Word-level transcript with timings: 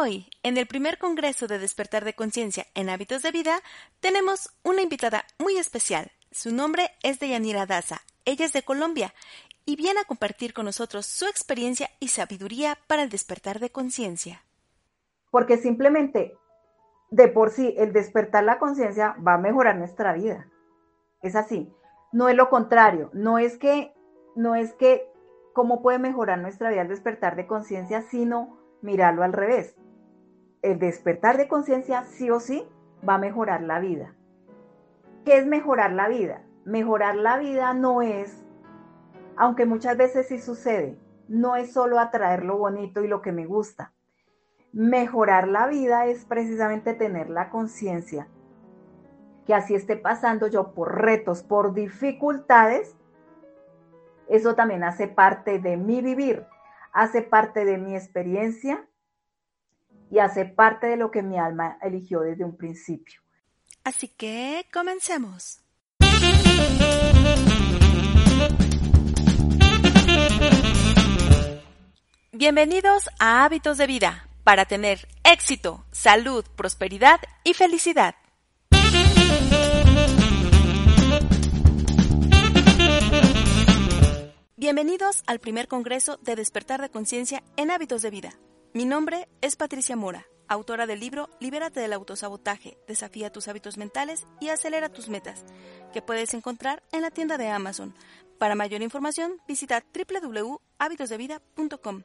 Hoy, 0.00 0.26
en 0.44 0.58
el 0.58 0.68
primer 0.68 0.96
Congreso 0.96 1.48
de 1.48 1.58
Despertar 1.58 2.04
de 2.04 2.14
Conciencia 2.14 2.66
en 2.76 2.88
Hábitos 2.88 3.20
de 3.22 3.32
Vida, 3.32 3.58
tenemos 3.98 4.56
una 4.62 4.80
invitada 4.80 5.24
muy 5.40 5.56
especial. 5.56 6.12
Su 6.30 6.54
nombre 6.54 6.92
es 7.02 7.18
Deyanira 7.18 7.66
Daza. 7.66 8.02
Ella 8.24 8.44
es 8.44 8.52
de 8.52 8.62
Colombia 8.62 9.12
y 9.64 9.74
viene 9.74 9.98
a 9.98 10.04
compartir 10.04 10.54
con 10.54 10.66
nosotros 10.66 11.04
su 11.04 11.26
experiencia 11.26 11.90
y 11.98 12.08
sabiduría 12.08 12.78
para 12.86 13.02
el 13.02 13.08
despertar 13.08 13.58
de 13.58 13.70
conciencia. 13.70 14.44
Porque 15.32 15.56
simplemente, 15.56 16.38
de 17.10 17.26
por 17.26 17.50
sí, 17.50 17.74
el 17.76 17.92
despertar 17.92 18.44
la 18.44 18.60
conciencia 18.60 19.16
va 19.26 19.34
a 19.34 19.38
mejorar 19.38 19.78
nuestra 19.78 20.12
vida. 20.12 20.46
Es 21.22 21.34
así. 21.34 21.72
No 22.12 22.28
es 22.28 22.36
lo 22.36 22.50
contrario. 22.50 23.10
No 23.14 23.38
es 23.38 23.58
que, 23.58 23.92
no 24.36 24.54
es 24.54 24.74
que, 24.74 25.10
¿cómo 25.54 25.82
puede 25.82 25.98
mejorar 25.98 26.38
nuestra 26.38 26.70
vida 26.70 26.82
el 26.82 26.88
despertar 26.88 27.34
de 27.34 27.48
conciencia, 27.48 28.02
sino 28.02 28.58
mirarlo 28.82 29.22
al 29.22 29.32
revés. 29.32 29.74
El 30.62 30.78
despertar 30.78 31.36
de 31.36 31.48
conciencia 31.48 32.04
sí 32.04 32.30
o 32.30 32.40
sí 32.40 32.66
va 33.08 33.14
a 33.14 33.18
mejorar 33.18 33.62
la 33.62 33.78
vida. 33.78 34.14
¿Qué 35.24 35.38
es 35.38 35.46
mejorar 35.46 35.92
la 35.92 36.08
vida? 36.08 36.42
Mejorar 36.64 37.16
la 37.16 37.38
vida 37.38 37.72
no 37.74 38.02
es, 38.02 38.44
aunque 39.36 39.66
muchas 39.66 39.96
veces 39.96 40.28
sí 40.28 40.38
sucede, 40.38 40.98
no 41.28 41.56
es 41.56 41.72
solo 41.72 41.98
atraer 41.98 42.44
lo 42.44 42.58
bonito 42.58 43.02
y 43.02 43.08
lo 43.08 43.22
que 43.22 43.32
me 43.32 43.46
gusta. 43.46 43.92
Mejorar 44.72 45.48
la 45.48 45.66
vida 45.66 46.06
es 46.06 46.24
precisamente 46.24 46.94
tener 46.94 47.30
la 47.30 47.50
conciencia 47.50 48.28
que 49.46 49.54
así 49.54 49.74
esté 49.74 49.96
pasando 49.96 50.46
yo 50.46 50.74
por 50.74 51.00
retos, 51.00 51.42
por 51.42 51.72
dificultades, 51.72 52.94
eso 54.28 54.54
también 54.54 54.84
hace 54.84 55.08
parte 55.08 55.58
de 55.58 55.78
mi 55.78 56.02
vivir 56.02 56.44
hace 56.92 57.22
parte 57.22 57.64
de 57.64 57.78
mi 57.78 57.94
experiencia 57.94 58.87
y 60.10 60.18
hace 60.18 60.44
parte 60.44 60.86
de 60.86 60.96
lo 60.96 61.10
que 61.10 61.22
mi 61.22 61.38
alma 61.38 61.78
eligió 61.82 62.20
desde 62.20 62.44
un 62.44 62.56
principio. 62.56 63.20
Así 63.84 64.08
que 64.08 64.66
comencemos. 64.72 65.60
Bienvenidos 72.32 73.08
a 73.18 73.44
Hábitos 73.44 73.78
de 73.78 73.86
Vida 73.86 74.28
para 74.44 74.64
tener 74.64 75.08
éxito, 75.24 75.84
salud, 75.90 76.44
prosperidad 76.56 77.20
y 77.44 77.54
felicidad. 77.54 78.14
Bienvenidos 84.56 85.22
al 85.26 85.38
primer 85.38 85.68
Congreso 85.68 86.18
de 86.22 86.36
Despertar 86.36 86.80
de 86.80 86.90
Conciencia 86.90 87.42
en 87.56 87.70
Hábitos 87.70 88.02
de 88.02 88.10
Vida. 88.10 88.38
Mi 88.74 88.84
nombre 88.84 89.30
es 89.40 89.56
Patricia 89.56 89.96
Mora, 89.96 90.26
autora 90.46 90.86
del 90.86 91.00
libro 91.00 91.30
Libérate 91.40 91.80
del 91.80 91.94
autosabotaje, 91.94 92.76
desafía 92.86 93.32
tus 93.32 93.48
hábitos 93.48 93.78
mentales 93.78 94.26
y 94.40 94.50
acelera 94.50 94.90
tus 94.90 95.08
metas, 95.08 95.46
que 95.94 96.02
puedes 96.02 96.34
encontrar 96.34 96.82
en 96.92 97.00
la 97.00 97.10
tienda 97.10 97.38
de 97.38 97.48
Amazon. 97.48 97.94
Para 98.38 98.54
mayor 98.54 98.82
información, 98.82 99.40
visita 99.48 99.82
www.habitosdevida.com. 99.94 102.02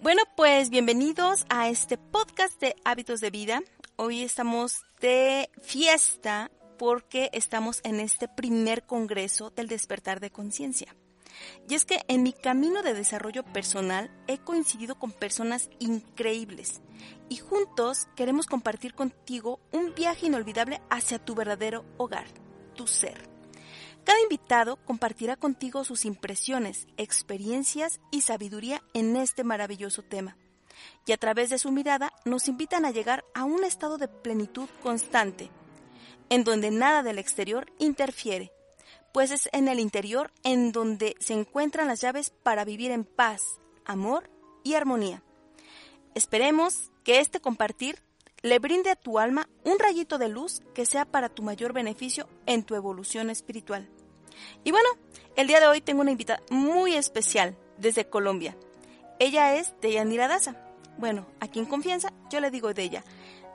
Bueno, 0.00 0.22
pues 0.36 0.70
bienvenidos 0.70 1.44
a 1.50 1.68
este 1.68 1.98
podcast 1.98 2.58
de 2.58 2.74
Hábitos 2.86 3.20
de 3.20 3.30
Vida. 3.30 3.60
Hoy 3.96 4.22
estamos 4.22 4.84
de 5.00 5.50
fiesta 5.60 6.50
porque 6.78 7.28
estamos 7.34 7.82
en 7.84 8.00
este 8.00 8.26
primer 8.26 8.86
Congreso 8.86 9.50
del 9.50 9.68
Despertar 9.68 10.18
de 10.18 10.30
Conciencia. 10.30 10.96
Y 11.68 11.74
es 11.74 11.84
que 11.84 12.00
en 12.08 12.22
mi 12.22 12.32
camino 12.32 12.82
de 12.82 12.94
desarrollo 12.94 13.44
personal 13.44 14.10
he 14.26 14.38
coincidido 14.38 14.98
con 14.98 15.12
personas 15.12 15.70
increíbles 15.78 16.82
y 17.28 17.36
juntos 17.36 18.08
queremos 18.16 18.46
compartir 18.46 18.94
contigo 18.94 19.60
un 19.72 19.94
viaje 19.94 20.26
inolvidable 20.26 20.80
hacia 20.90 21.18
tu 21.18 21.34
verdadero 21.34 21.84
hogar, 21.96 22.26
tu 22.74 22.86
ser. 22.86 23.30
Cada 24.04 24.20
invitado 24.20 24.76
compartirá 24.84 25.36
contigo 25.36 25.84
sus 25.84 26.04
impresiones, 26.04 26.88
experiencias 26.96 28.00
y 28.10 28.22
sabiduría 28.22 28.82
en 28.94 29.16
este 29.16 29.44
maravilloso 29.44 30.02
tema. 30.02 30.36
Y 31.06 31.12
a 31.12 31.16
través 31.16 31.50
de 31.50 31.58
su 31.58 31.70
mirada 31.70 32.12
nos 32.24 32.48
invitan 32.48 32.84
a 32.84 32.90
llegar 32.90 33.24
a 33.34 33.44
un 33.44 33.62
estado 33.62 33.98
de 33.98 34.08
plenitud 34.08 34.68
constante, 34.82 35.50
en 36.30 36.42
donde 36.42 36.70
nada 36.70 37.02
del 37.02 37.18
exterior 37.18 37.72
interfiere 37.78 38.50
pues 39.12 39.30
es 39.30 39.48
en 39.52 39.68
el 39.68 39.80
interior 39.80 40.32
en 40.42 40.72
donde 40.72 41.16
se 41.20 41.34
encuentran 41.34 41.88
las 41.88 42.00
llaves 42.00 42.30
para 42.30 42.64
vivir 42.64 42.90
en 42.90 43.04
paz, 43.04 43.42
amor 43.84 44.30
y 44.62 44.74
armonía. 44.74 45.22
Esperemos 46.14 46.90
que 47.04 47.20
este 47.20 47.40
compartir 47.40 48.02
le 48.42 48.58
brinde 48.58 48.90
a 48.90 48.96
tu 48.96 49.18
alma 49.18 49.48
un 49.64 49.78
rayito 49.78 50.18
de 50.18 50.28
luz 50.28 50.62
que 50.74 50.86
sea 50.86 51.04
para 51.04 51.28
tu 51.28 51.42
mayor 51.42 51.72
beneficio 51.72 52.28
en 52.46 52.64
tu 52.64 52.74
evolución 52.74 53.30
espiritual. 53.30 53.88
Y 54.64 54.72
bueno, 54.72 54.88
el 55.36 55.46
día 55.46 55.60
de 55.60 55.68
hoy 55.68 55.80
tengo 55.80 56.00
una 56.00 56.10
invitada 56.10 56.42
muy 56.50 56.94
especial 56.94 57.56
desde 57.78 58.08
Colombia. 58.08 58.56
Ella 59.18 59.54
es 59.54 59.74
Deyanira 59.80 60.28
Daza. 60.28 60.56
Bueno, 60.98 61.26
aquí 61.40 61.58
en 61.58 61.66
confianza 61.66 62.12
yo 62.30 62.40
le 62.40 62.50
digo 62.50 62.74
de 62.74 62.82
ella. 62.82 63.04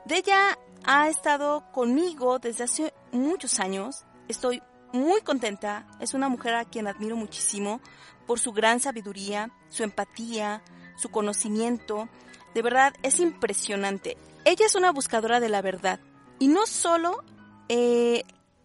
De 0.04 0.16
ella 0.16 0.58
ha 0.84 1.08
estado 1.08 1.70
conmigo 1.72 2.38
desde 2.38 2.64
hace 2.64 2.94
muchos 3.12 3.60
años. 3.60 4.04
Estoy 4.28 4.62
muy 4.92 5.20
contenta. 5.20 5.86
Es 6.00 6.14
una 6.14 6.28
mujer 6.28 6.54
a 6.54 6.64
quien 6.64 6.86
admiro 6.86 7.16
muchísimo 7.16 7.80
por 8.26 8.38
su 8.38 8.52
gran 8.52 8.80
sabiduría, 8.80 9.50
su 9.68 9.82
empatía, 9.82 10.62
su 10.96 11.10
conocimiento. 11.10 12.08
De 12.54 12.62
verdad, 12.62 12.94
es 13.02 13.20
impresionante. 13.20 14.16
Ella 14.44 14.66
es 14.66 14.74
una 14.74 14.92
buscadora 14.92 15.40
de 15.40 15.48
la 15.48 15.62
verdad 15.62 16.00
y 16.38 16.48
no 16.48 16.66
solo 16.66 17.22
eh, 17.68 18.22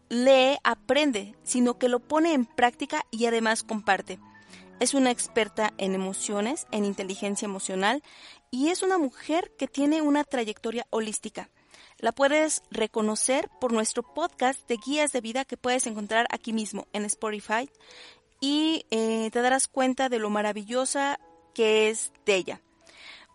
lee, 0.09 0.57
aprende, 0.63 1.35
sino 1.43 1.77
que 1.77 1.89
lo 1.89 1.99
pone 1.99 2.33
en 2.33 2.45
práctica 2.45 3.05
y 3.11 3.25
además 3.25 3.63
comparte. 3.63 4.19
Es 4.79 4.93
una 4.93 5.11
experta 5.11 5.73
en 5.77 5.95
emociones, 5.95 6.67
en 6.71 6.85
inteligencia 6.85 7.45
emocional 7.45 8.03
y 8.51 8.69
es 8.69 8.83
una 8.83 8.97
mujer 8.97 9.51
que 9.57 9.67
tiene 9.67 10.01
una 10.01 10.23
trayectoria 10.23 10.85
holística. 10.89 11.49
La 12.03 12.11
puedes 12.11 12.63
reconocer 12.69 13.49
por 13.61 13.71
nuestro 13.71 14.03
podcast 14.03 14.67
de 14.67 14.75
guías 14.75 15.13
de 15.13 15.21
vida 15.21 15.45
que 15.45 15.55
puedes 15.55 15.87
encontrar 15.87 16.27
aquí 16.31 16.51
mismo 16.51 16.85
en 16.91 17.05
Spotify 17.05 17.69
y 18.41 18.85
eh, 18.91 19.29
te 19.31 19.41
darás 19.41 19.69
cuenta 19.69 20.09
de 20.09 20.19
lo 20.19 20.29
maravillosa 20.29 21.17
que 21.55 21.89
es 21.89 22.11
de 22.25 22.35
ella. 22.35 22.59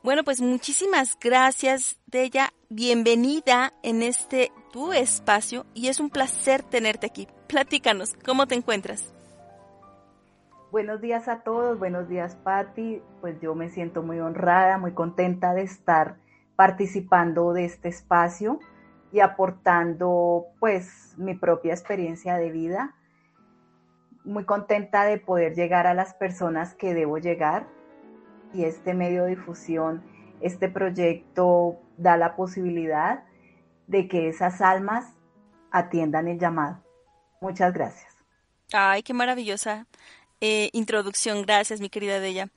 Bueno, 0.03 0.23
pues 0.23 0.43
muchísimas 0.43 1.17
gracias 1.19 1.99
de 2.09 2.25
ella. 2.25 2.51
Bienvenida 2.69 3.73
en 3.83 4.03
este 4.03 4.53
tu 4.71 4.93
espacio 4.93 5.65
y 5.73 5.89
es 5.89 5.99
un 5.99 6.11
placer 6.11 6.63
tenerte 6.63 7.07
aquí. 7.07 7.27
Platícanos, 7.47 8.13
¿cómo 8.23 8.47
te 8.47 8.55
encuentras? 8.55 9.15
Buenos 10.71 11.01
días 11.01 11.27
a 11.29 11.41
todos, 11.41 11.79
buenos 11.79 12.07
días 12.11 12.37
Patti. 12.45 13.01
Pues 13.23 13.41
yo 13.41 13.55
me 13.55 13.71
siento 13.71 14.03
muy 14.03 14.21
honrada, 14.21 14.77
muy 14.77 14.93
contenta 14.93 15.55
de 15.55 15.63
estar 15.63 16.17
participando 16.59 17.53
de 17.53 17.67
este 17.67 17.89
espacio 17.89 18.59
y 19.13 19.21
aportando 19.21 20.47
pues 20.59 21.15
mi 21.17 21.37
propia 21.37 21.73
experiencia 21.73 22.35
de 22.35 22.51
vida. 22.51 22.97
Muy 24.25 24.45
contenta 24.45 25.05
de 25.05 25.19
poder 25.19 25.55
llegar 25.55 25.87
a 25.87 25.95
las 25.95 26.15
personas 26.15 26.75
que 26.75 26.95
debo 26.95 27.19
llegar 27.19 27.69
y 28.53 28.65
este 28.65 28.93
medio 28.93 29.23
de 29.23 29.37
difusión, 29.37 30.03
este 30.41 30.69
proyecto 30.69 31.79
da 31.97 32.17
la 32.17 32.35
posibilidad 32.35 33.23
de 33.87 34.09
que 34.09 34.29
esas 34.29 34.61
almas 34.61 35.15
atiendan 35.71 36.27
el 36.27 36.41
llamado. 36.41 36.83
Muchas 37.41 37.73
gracias. 37.73 38.17
Ay, 38.73 39.05
qué 39.05 39.15
maravillosa 39.15 39.87
eh, 40.41 40.71
introducción. 40.73 41.43
Gracias, 41.43 41.81
mi 41.81 41.89
querida 41.89 42.19
Della. 42.19 42.49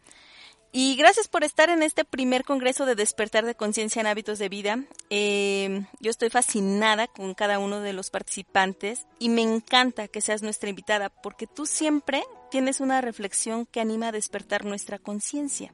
Y 0.73 0.95
gracias 0.95 1.27
por 1.27 1.43
estar 1.43 1.69
en 1.69 1.83
este 1.83 2.05
primer 2.05 2.45
Congreso 2.45 2.85
de 2.85 2.95
Despertar 2.95 3.45
de 3.45 3.55
Conciencia 3.55 3.99
en 3.99 4.07
Hábitos 4.07 4.39
de 4.39 4.47
Vida. 4.47 4.85
Eh, 5.09 5.85
yo 5.99 6.09
estoy 6.09 6.29
fascinada 6.29 7.07
con 7.07 7.33
cada 7.33 7.59
uno 7.59 7.81
de 7.81 7.91
los 7.91 8.09
participantes 8.09 9.05
y 9.19 9.27
me 9.27 9.41
encanta 9.41 10.07
que 10.07 10.21
seas 10.21 10.43
nuestra 10.43 10.69
invitada 10.69 11.09
porque 11.09 11.45
tú 11.45 11.65
siempre 11.65 12.23
tienes 12.49 12.79
una 12.79 13.01
reflexión 13.01 13.65
que 13.65 13.81
anima 13.81 14.07
a 14.07 14.11
despertar 14.13 14.63
nuestra 14.63 14.97
conciencia. 14.97 15.73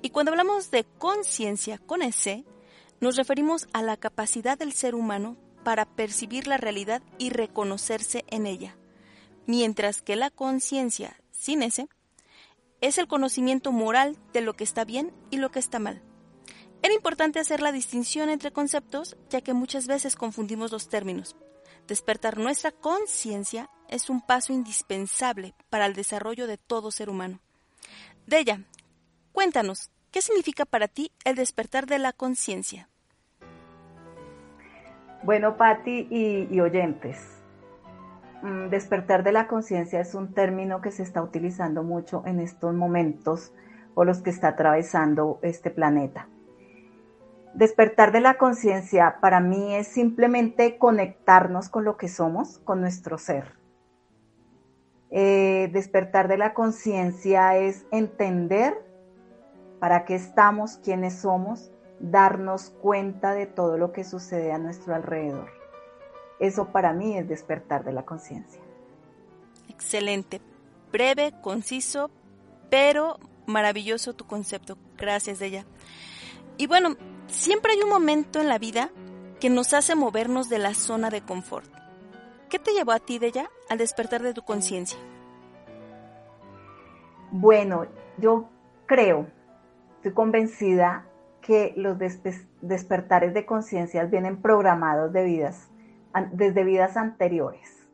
Y 0.00 0.08
cuando 0.08 0.32
hablamos 0.32 0.70
de 0.70 0.84
conciencia 0.96 1.76
con 1.76 2.00
ese, 2.00 2.46
nos 3.00 3.16
referimos 3.16 3.68
a 3.74 3.82
la 3.82 3.98
capacidad 3.98 4.56
del 4.56 4.72
ser 4.72 4.94
humano 4.94 5.36
para 5.62 5.84
percibir 5.84 6.46
la 6.46 6.56
realidad 6.56 7.02
y 7.18 7.28
reconocerse 7.28 8.24
en 8.28 8.46
ella, 8.46 8.78
mientras 9.44 10.00
que 10.00 10.16
la 10.16 10.30
conciencia, 10.30 11.20
sin 11.32 11.62
ese, 11.62 11.88
es 12.80 12.98
el 12.98 13.06
conocimiento 13.06 13.72
moral 13.72 14.16
de 14.32 14.40
lo 14.40 14.54
que 14.54 14.64
está 14.64 14.84
bien 14.84 15.12
y 15.30 15.38
lo 15.38 15.50
que 15.50 15.58
está 15.58 15.78
mal. 15.78 16.02
Era 16.82 16.94
importante 16.94 17.40
hacer 17.40 17.60
la 17.60 17.72
distinción 17.72 18.28
entre 18.28 18.52
conceptos, 18.52 19.16
ya 19.28 19.40
que 19.40 19.54
muchas 19.54 19.86
veces 19.86 20.14
confundimos 20.14 20.70
los 20.72 20.88
términos. 20.88 21.36
Despertar 21.86 22.38
nuestra 22.38 22.72
conciencia 22.72 23.70
es 23.88 24.10
un 24.10 24.20
paso 24.20 24.52
indispensable 24.52 25.54
para 25.70 25.86
el 25.86 25.94
desarrollo 25.94 26.46
de 26.46 26.58
todo 26.58 26.90
ser 26.90 27.08
humano. 27.08 27.40
De 28.26 28.38
ella, 28.38 28.60
cuéntanos, 29.32 29.90
¿qué 30.10 30.20
significa 30.20 30.64
para 30.64 30.88
ti 30.88 31.12
el 31.24 31.36
despertar 31.36 31.86
de 31.86 31.98
la 31.98 32.12
conciencia? 32.12 32.88
Bueno, 35.22 35.56
Patti 35.56 36.06
y, 36.10 36.60
oyentes, 36.60 37.18
despertar 38.70 39.22
de 39.22 39.32
la 39.32 39.46
conciencia 39.46 40.00
es 40.00 40.14
un 40.14 40.32
término 40.32 40.80
que 40.80 40.90
se 40.90 41.02
está 41.02 41.22
utilizando 41.22 41.82
mucho 41.82 42.22
en 42.26 42.40
estos 42.40 42.74
momentos 42.74 43.52
o 43.94 44.04
los 44.04 44.22
que 44.22 44.30
está 44.30 44.48
atravesando 44.48 45.38
este 45.42 45.70
planeta. 45.70 46.28
Despertar 47.54 48.12
de 48.12 48.20
la 48.20 48.34
conciencia 48.34 49.16
para 49.20 49.40
mí 49.40 49.74
es 49.74 49.88
simplemente 49.88 50.76
conectarnos 50.76 51.70
con 51.70 51.84
lo 51.84 51.96
que 51.96 52.08
somos, 52.08 52.58
con 52.58 52.82
nuestro 52.82 53.16
ser. 53.16 53.54
Eh, 55.10 55.70
despertar 55.72 56.28
de 56.28 56.36
la 56.36 56.52
conciencia 56.52 57.56
es 57.56 57.86
entender 57.90 58.74
para 59.78 60.04
qué 60.04 60.14
estamos, 60.14 60.78
quiénes 60.84 61.20
somos 61.20 61.72
darnos 62.00 62.70
cuenta 62.82 63.32
de 63.32 63.46
todo 63.46 63.78
lo 63.78 63.92
que 63.92 64.04
sucede 64.04 64.52
a 64.52 64.58
nuestro 64.58 64.94
alrededor. 64.94 65.48
Eso 66.38 66.68
para 66.68 66.92
mí 66.92 67.16
es 67.16 67.28
despertar 67.28 67.84
de 67.84 67.92
la 67.92 68.04
conciencia. 68.04 68.60
Excelente, 69.68 70.40
breve, 70.92 71.32
conciso, 71.42 72.10
pero 72.70 73.18
maravilloso 73.46 74.14
tu 74.14 74.26
concepto. 74.26 74.76
Gracias, 74.96 75.40
ella. 75.40 75.64
Y 76.56 76.66
bueno, 76.66 76.96
siempre 77.26 77.72
hay 77.72 77.82
un 77.82 77.90
momento 77.90 78.40
en 78.40 78.48
la 78.48 78.58
vida 78.58 78.90
que 79.40 79.50
nos 79.50 79.74
hace 79.74 79.94
movernos 79.94 80.48
de 80.48 80.58
la 80.58 80.74
zona 80.74 81.10
de 81.10 81.22
confort. 81.22 81.70
¿Qué 82.48 82.58
te 82.58 82.72
llevó 82.72 82.92
a 82.92 83.00
ti, 83.00 83.18
ella 83.20 83.50
al 83.68 83.78
despertar 83.78 84.22
de 84.22 84.32
tu 84.32 84.42
conciencia? 84.42 84.98
Bueno, 87.30 87.86
yo 88.18 88.48
creo, 88.86 89.26
estoy 89.96 90.12
convencida 90.12 91.04
que 91.42 91.74
los 91.76 91.98
despertares 92.60 93.34
de 93.34 93.44
conciencia 93.44 94.04
vienen 94.04 94.40
programados 94.40 95.12
de 95.12 95.24
vidas, 95.24 95.68
desde 96.32 96.64
vidas 96.64 96.96
anteriores. 96.96 97.88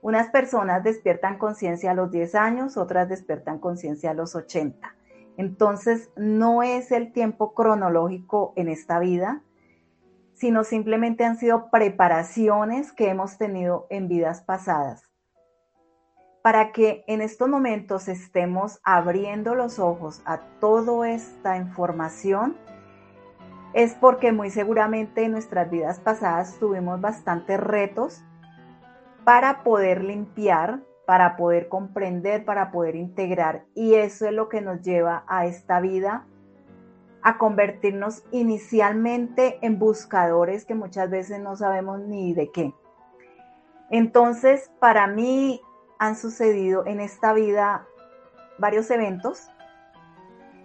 Unas 0.00 0.30
personas 0.30 0.82
despiertan 0.82 1.38
conciencia 1.38 1.92
a 1.92 1.94
los 1.94 2.10
10 2.10 2.34
años, 2.34 2.76
otras 2.76 3.08
despiertan 3.08 3.58
conciencia 3.58 4.10
a 4.10 4.14
los 4.14 4.34
80. 4.34 4.94
Entonces, 5.36 6.10
no 6.16 6.62
es 6.62 6.90
el 6.90 7.12
tiempo 7.12 7.54
cronológico 7.54 8.52
en 8.56 8.68
esta 8.68 8.98
vida, 8.98 9.42
sino 10.34 10.64
simplemente 10.64 11.24
han 11.24 11.36
sido 11.36 11.70
preparaciones 11.70 12.92
que 12.92 13.08
hemos 13.08 13.38
tenido 13.38 13.86
en 13.90 14.08
vidas 14.08 14.42
pasadas 14.42 15.12
para 16.42 16.72
que 16.72 17.04
en 17.06 17.22
estos 17.22 17.48
momentos 17.48 18.08
estemos 18.08 18.80
abriendo 18.82 19.54
los 19.54 19.78
ojos 19.78 20.20
a 20.24 20.38
toda 20.58 21.08
esta 21.08 21.56
información, 21.56 22.56
es 23.74 23.94
porque 23.94 24.32
muy 24.32 24.50
seguramente 24.50 25.24
en 25.24 25.32
nuestras 25.32 25.70
vidas 25.70 26.00
pasadas 26.00 26.58
tuvimos 26.58 27.00
bastantes 27.00 27.58
retos 27.58 28.22
para 29.24 29.62
poder 29.62 30.04
limpiar, 30.04 30.80
para 31.06 31.36
poder 31.36 31.68
comprender, 31.68 32.44
para 32.44 32.70
poder 32.70 32.96
integrar. 32.96 33.64
Y 33.74 33.94
eso 33.94 34.26
es 34.26 34.32
lo 34.32 34.48
que 34.48 34.60
nos 34.60 34.82
lleva 34.82 35.24
a 35.26 35.46
esta 35.46 35.80
vida, 35.80 36.26
a 37.22 37.38
convertirnos 37.38 38.24
inicialmente 38.32 39.58
en 39.62 39.78
buscadores 39.78 40.64
que 40.64 40.74
muchas 40.74 41.08
veces 41.08 41.40
no 41.40 41.56
sabemos 41.56 42.00
ni 42.00 42.34
de 42.34 42.50
qué. 42.50 42.74
Entonces, 43.90 44.70
para 44.80 45.06
mí, 45.06 45.60
han 45.98 46.16
sucedido 46.16 46.84
en 46.86 46.98
esta 46.98 47.32
vida 47.32 47.86
varios 48.58 48.90
eventos 48.90 49.48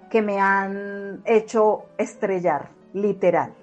que 0.10 0.21
me 0.21 0.39
han 0.39 1.21
hecho 1.25 1.83
estrellar, 1.98 2.69
literal. 3.01 3.53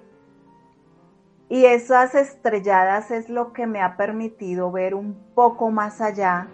Y 1.47 1.65
esas 1.65 2.15
estrelladas 2.15 3.11
es 3.11 3.29
lo 3.29 3.53
que 3.53 3.67
me 3.67 3.81
ha 3.81 3.97
permitido 3.97 4.71
ver 4.71 4.95
un 4.95 5.15
poco 5.35 5.69
más 5.69 6.01
allá 6.01 6.47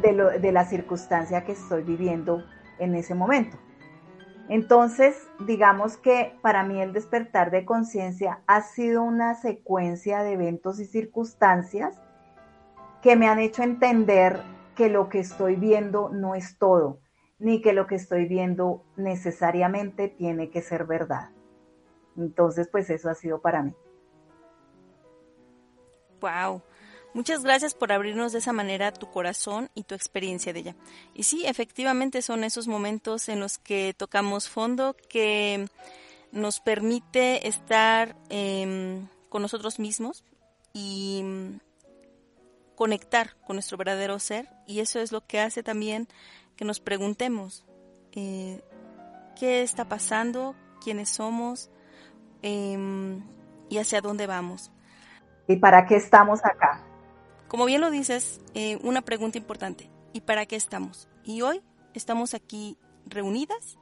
de, 0.00 0.40
de 0.40 0.52
la 0.52 0.64
circunstancia 0.64 1.44
que 1.44 1.52
estoy 1.52 1.82
viviendo 1.82 2.42
en 2.78 2.94
ese 2.94 3.14
momento. 3.14 3.56
Entonces, 4.48 5.28
digamos 5.46 5.96
que 5.96 6.34
para 6.42 6.64
mí 6.64 6.80
el 6.80 6.92
despertar 6.92 7.52
de 7.52 7.64
conciencia 7.64 8.40
ha 8.46 8.62
sido 8.62 9.02
una 9.02 9.34
secuencia 9.36 10.22
de 10.24 10.32
eventos 10.32 10.80
y 10.80 10.84
circunstancias 10.84 12.00
que 13.02 13.14
me 13.14 13.28
han 13.28 13.38
hecho 13.38 13.62
entender 13.62 14.40
que 14.74 14.88
lo 14.88 15.08
que 15.08 15.20
estoy 15.20 15.56
viendo 15.56 16.08
no 16.08 16.34
es 16.34 16.58
todo, 16.58 16.98
ni 17.38 17.62
que 17.62 17.72
lo 17.72 17.86
que 17.86 17.94
estoy 17.94 18.26
viendo 18.26 18.84
necesariamente 18.96 20.08
tiene 20.08 20.50
que 20.50 20.60
ser 20.60 20.86
verdad. 20.86 21.30
Entonces, 22.16 22.68
pues 22.70 22.90
eso 22.90 23.08
ha 23.08 23.14
sido 23.14 23.40
para 23.40 23.62
mí. 23.62 23.72
Wow. 26.20 26.62
Muchas 27.14 27.42
gracias 27.42 27.74
por 27.74 27.92
abrirnos 27.92 28.32
de 28.32 28.38
esa 28.38 28.52
manera 28.54 28.92
tu 28.92 29.10
corazón 29.10 29.68
y 29.74 29.84
tu 29.84 29.94
experiencia 29.94 30.52
de 30.52 30.60
ella. 30.60 30.76
Y 31.12 31.24
sí, 31.24 31.44
efectivamente 31.44 32.22
son 32.22 32.42
esos 32.42 32.68
momentos 32.68 33.28
en 33.28 33.38
los 33.38 33.58
que 33.58 33.94
tocamos 33.94 34.48
fondo 34.48 34.96
que 35.10 35.68
nos 36.30 36.60
permite 36.60 37.46
estar 37.46 38.16
em, 38.30 39.08
con 39.28 39.42
nosotros 39.42 39.78
mismos 39.78 40.24
y 40.72 41.22
conectar 42.74 43.36
con 43.46 43.56
nuestro 43.56 43.76
verdadero 43.76 44.18
ser 44.18 44.48
y 44.66 44.80
eso 44.80 44.98
es 44.98 45.12
lo 45.12 45.26
que 45.26 45.38
hace 45.38 45.62
también 45.62 46.08
que 46.56 46.64
nos 46.64 46.80
preguntemos 46.80 47.66
eh, 48.12 48.62
qué 49.38 49.62
está 49.62 49.88
pasando, 49.88 50.56
quiénes 50.82 51.10
somos 51.10 51.70
em, 52.42 53.22
y 53.68 53.78
hacia 53.78 54.00
dónde 54.00 54.26
vamos. 54.26 54.70
¿Y 55.48 55.56
para 55.56 55.86
qué 55.86 55.96
estamos 55.96 56.44
acá? 56.44 56.84
Como 57.48 57.64
bien 57.64 57.80
lo 57.80 57.90
dices, 57.90 58.40
eh, 58.54 58.78
una 58.82 59.02
pregunta 59.02 59.38
importante. 59.38 59.90
¿Y 60.12 60.22
para 60.22 60.46
qué 60.46 60.56
estamos? 60.56 61.08
Y 61.24 61.42
hoy 61.42 61.62
estamos 61.94 62.34
aquí 62.34 62.78
reunidas 63.06 63.78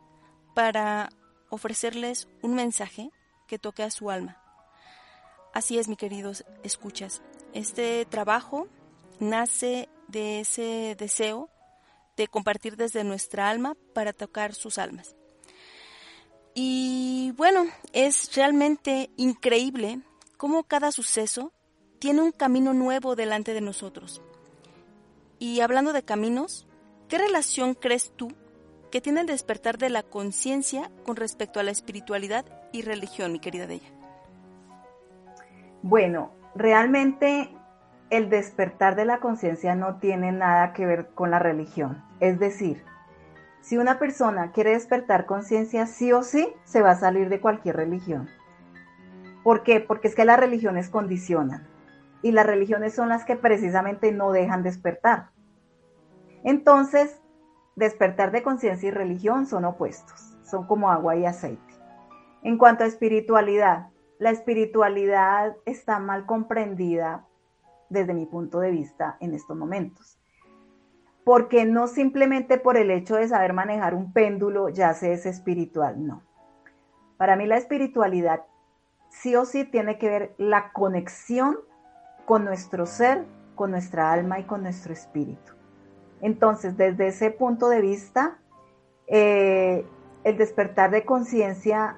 para 0.54 1.11
ofrecerles 1.50 2.28
un 2.42 2.54
mensaje 2.54 3.11
que 3.46 3.58
toque 3.58 3.82
a 3.82 3.90
su 3.90 4.11
alma. 4.11 4.40
Así 5.52 5.78
es, 5.78 5.88
mi 5.88 5.96
queridos 5.96 6.44
escuchas. 6.62 7.23
Este 7.52 8.04
trabajo 8.06 8.68
nace 9.18 9.88
de 10.08 10.40
ese 10.40 10.96
deseo 10.99 11.50
de 12.16 12.28
compartir 12.28 12.76
desde 12.76 13.04
nuestra 13.04 13.49
alma 13.49 13.76
para 13.94 14.12
tocar 14.12 14.54
sus 14.54 14.78
almas. 14.78 15.16
Y 16.54 17.33
bueno, 17.37 17.64
es 17.92 18.35
realmente 18.35 19.11
increíble 19.16 20.00
cómo 20.37 20.64
cada 20.64 20.90
suceso 20.92 21.52
tiene 21.99 22.23
un 22.23 22.33
camino 22.33 22.73
nuevo 22.73 23.14
delante 23.14 23.54
de 23.54 23.61
nosotros. 23.61 24.23
Y 25.38 25.61
hablando 25.61 25.92
de 25.92 26.02
caminos, 26.02 26.66
¿qué 27.09 27.19
relación 27.19 27.75
crees 27.75 28.12
tú 28.16 28.33
que 28.90 29.00
tiene 29.00 29.21
el 29.21 29.26
despertar 29.26 29.78
de 29.78 29.90
la 29.90 30.02
conciencia 30.02 30.90
con 31.04 31.16
respecto 31.16 31.61
a 31.61 31.62
la 31.62 31.71
espiritualidad 31.71 32.45
y 32.73 32.83
religión, 32.83 33.33
mi 33.33 33.38
querida 33.38 33.66
Bella? 33.66 33.88
Bueno, 35.83 36.33
realmente 36.54 37.50
el 38.11 38.28
despertar 38.28 38.97
de 38.97 39.04
la 39.04 39.21
conciencia 39.21 39.75
no 39.75 39.97
tiene 39.97 40.33
nada 40.33 40.73
que 40.73 40.85
ver 40.85 41.11
con 41.14 41.30
la 41.30 41.38
religión. 41.38 42.04
Es 42.19 42.38
decir, 42.38 42.85
si 43.61 43.76
una 43.76 43.99
persona 43.99 44.52
quiere 44.52 44.71
despertar 44.71 45.26
conciencia, 45.26 45.87
sí 45.87 46.12
o 46.12 46.23
sí 46.23 46.52
se 46.64 46.83
va 46.83 46.93
a 46.93 46.97
salir 46.97 47.29
de 47.29 47.40
cualquier 47.40 47.76
religión. 47.76 48.29
¿Por 49.43 49.62
qué? 49.62 49.81
Porque 49.81 50.09
es 50.09 50.14
que 50.14 50.25
las 50.25 50.38
religiones 50.38 50.88
condicionan 50.88 51.67
y 52.23 52.33
las 52.33 52.47
religiones 52.47 52.95
son 52.95 53.09
las 53.09 53.25
que 53.25 53.37
precisamente 53.37 54.12
no 54.12 54.33
dejan 54.33 54.62
despertar. 54.62 55.31
Entonces, 56.45 57.21
despertar 57.76 58.31
de 58.33 58.43
conciencia 58.43 58.88
y 58.88 58.93
religión 58.93 59.47
son 59.47 59.64
opuestos, 59.64 60.37
son 60.45 60.67
como 60.67 60.90
agua 60.90 61.17
y 61.17 61.26
aceite. 61.26 61.75
En 62.43 62.59
cuanto 62.59 62.85
a 62.85 62.87
espiritualidad, 62.87 63.88
la 64.19 64.31
espiritualidad 64.31 65.57
está 65.64 65.99
mal 65.99 66.26
comprendida 66.26 67.26
desde 67.88 68.14
mi 68.14 68.26
punto 68.26 68.61
de 68.61 68.71
vista 68.71 69.17
en 69.21 69.35
estos 69.35 69.57
momentos. 69.57 70.19
Porque 71.30 71.64
no 71.64 71.87
simplemente 71.87 72.58
por 72.58 72.76
el 72.76 72.90
hecho 72.90 73.14
de 73.14 73.28
saber 73.28 73.52
manejar 73.52 73.94
un 73.94 74.12
péndulo 74.12 74.68
ya 74.68 74.94
se 74.94 75.12
es 75.12 75.26
espiritual, 75.26 76.04
no. 76.04 76.25
Para 77.18 77.37
mí 77.37 77.46
la 77.46 77.56
espiritualidad 77.56 78.46
sí 79.10 79.37
o 79.37 79.44
sí 79.44 79.64
tiene 79.64 79.96
que 79.96 80.08
ver 80.08 80.34
la 80.38 80.72
conexión 80.72 81.56
con 82.25 82.44
nuestro 82.44 82.84
ser, 82.84 83.26
con 83.54 83.70
nuestra 83.70 84.10
alma 84.10 84.40
y 84.40 84.42
con 84.42 84.64
nuestro 84.64 84.92
espíritu. 84.92 85.52
Entonces, 86.20 86.76
desde 86.76 87.06
ese 87.06 87.30
punto 87.30 87.68
de 87.68 87.80
vista, 87.80 88.40
eh, 89.06 89.87
el 90.25 90.37
despertar 90.37 90.90
de 90.90 91.04
conciencia 91.04 91.96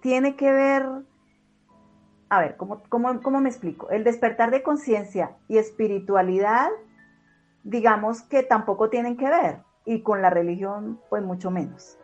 tiene 0.00 0.34
que 0.34 0.50
ver, 0.50 0.86
a 2.30 2.40
ver, 2.40 2.56
¿cómo, 2.56 2.80
cómo 2.88 3.40
me 3.42 3.50
explico? 3.50 3.90
El 3.90 4.02
despertar 4.02 4.50
de 4.50 4.62
conciencia 4.62 5.36
y 5.46 5.58
espiritualidad, 5.58 6.70
digamos 7.64 8.22
que 8.22 8.42
tampoco 8.42 8.90
tienen 8.90 9.16
que 9.16 9.28
ver, 9.28 9.62
y 9.84 10.02
con 10.02 10.22
la 10.22 10.30
religión, 10.30 11.00
pues 11.08 11.22
mucho 11.22 11.50
menos. 11.50 11.96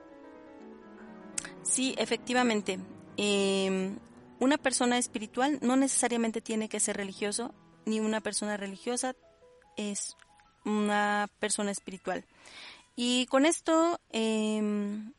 Sí, 1.63 1.95
efectivamente. 1.99 2.79
Em, 3.17 3.99
una 4.41 4.57
persona 4.57 4.99
espiritual 4.99 5.59
no 5.63 5.77
necesariamente 5.77 6.41
tiene 6.41 6.69
que 6.69 6.81
ser 6.81 6.97
religioso, 6.97 7.55
ni 7.85 8.01
una 8.01 8.21
persona 8.21 8.57
religiosa 8.57 9.15
es 9.77 10.17
una 10.65 11.29
persona 11.39 11.71
espiritual. 11.71 12.25
Y 12.97 13.27
con 13.27 13.47
esto, 13.47 14.01
em, 14.11 15.13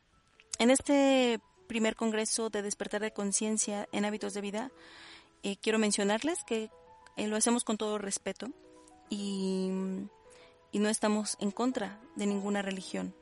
en 0.60 0.70
este 0.70 1.40
primer 1.68 1.96
congreso 1.96 2.50
de 2.50 2.62
despertar 2.62 3.02
de 3.02 3.12
conciencia 3.12 3.88
en 3.92 4.06
hábitos 4.06 4.34
de 4.34 4.42
vida, 4.42 4.72
eh, 5.44 5.56
quiero 5.62 5.80
mencionarles 5.80 6.44
que 6.44 6.70
eh, 7.16 7.28
lo 7.28 7.38
hacemos 7.38 7.64
con 7.64 7.78
todo 7.78 7.98
respeto 7.98 8.48
y, 9.10 9.72
y, 10.72 10.80
no 10.80 10.90
estamos 10.90 11.38
en 11.40 11.52
contra 11.52 12.00
de 12.16 12.26
ninguna 12.26 12.62
religión. 12.62 13.16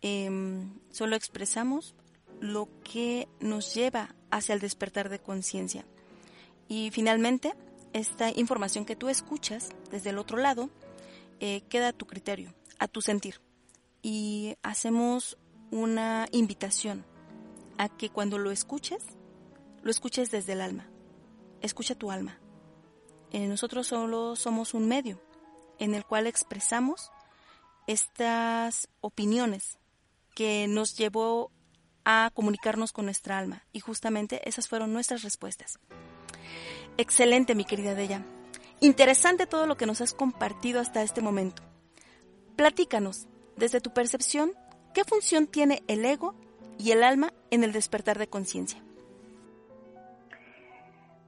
Em, 0.00 0.78
solo 0.90 1.16
expresamos 1.16 1.94
lo 2.40 2.68
que 2.84 3.28
nos 3.40 3.74
lleva 3.74 4.14
hacia 4.30 4.54
el 4.54 4.60
despertar 4.60 5.08
de 5.08 5.18
conciencia. 5.18 5.84
Y 6.68 6.90
finalmente, 6.90 7.54
esta 7.92 8.30
información 8.30 8.84
que 8.84 8.96
tú 8.96 9.08
escuchas 9.08 9.70
desde 9.90 10.10
el 10.10 10.18
otro 10.18 10.38
lado 10.38 10.70
eh, 11.40 11.62
queda 11.68 11.88
a 11.88 11.92
tu 11.92 12.06
criterio, 12.06 12.54
a 12.78 12.88
tu 12.88 13.00
sentir. 13.00 13.40
Y 14.02 14.56
hacemos 14.62 15.38
una 15.70 16.28
invitación 16.32 17.04
a 17.78 17.88
que 17.88 18.10
cuando 18.10 18.38
lo 18.38 18.50
escuches, 18.50 19.02
lo 19.82 19.90
escuches 19.90 20.30
desde 20.30 20.52
el 20.52 20.60
alma. 20.60 20.88
Escucha 21.60 21.94
tu 21.94 22.10
alma. 22.10 22.38
Eh, 23.30 23.46
nosotros 23.46 23.86
solo 23.86 24.36
somos 24.36 24.74
un 24.74 24.88
medio 24.88 25.20
en 25.78 25.94
el 25.94 26.04
cual 26.04 26.26
expresamos 26.26 27.10
estas 27.86 28.88
opiniones 29.00 29.78
que 30.34 30.66
nos 30.68 30.96
llevó 30.96 31.50
a 32.04 32.30
comunicarnos 32.34 32.92
con 32.92 33.04
nuestra 33.04 33.38
alma. 33.38 33.64
Y 33.72 33.80
justamente 33.80 34.48
esas 34.48 34.68
fueron 34.68 34.92
nuestras 34.92 35.22
respuestas. 35.22 35.78
Excelente, 36.96 37.54
mi 37.54 37.64
querida 37.64 37.94
Della. 37.94 38.22
Interesante 38.80 39.46
todo 39.46 39.66
lo 39.66 39.76
que 39.76 39.86
nos 39.86 40.00
has 40.00 40.14
compartido 40.14 40.80
hasta 40.80 41.02
este 41.02 41.20
momento. 41.20 41.62
Platícanos, 42.56 43.26
desde 43.56 43.80
tu 43.80 43.92
percepción, 43.92 44.52
¿qué 44.94 45.04
función 45.04 45.46
tiene 45.46 45.82
el 45.86 46.04
ego 46.04 46.34
y 46.78 46.92
el 46.92 47.02
alma 47.02 47.32
en 47.50 47.64
el 47.64 47.72
despertar 47.72 48.18
de 48.18 48.28
conciencia? 48.28 48.82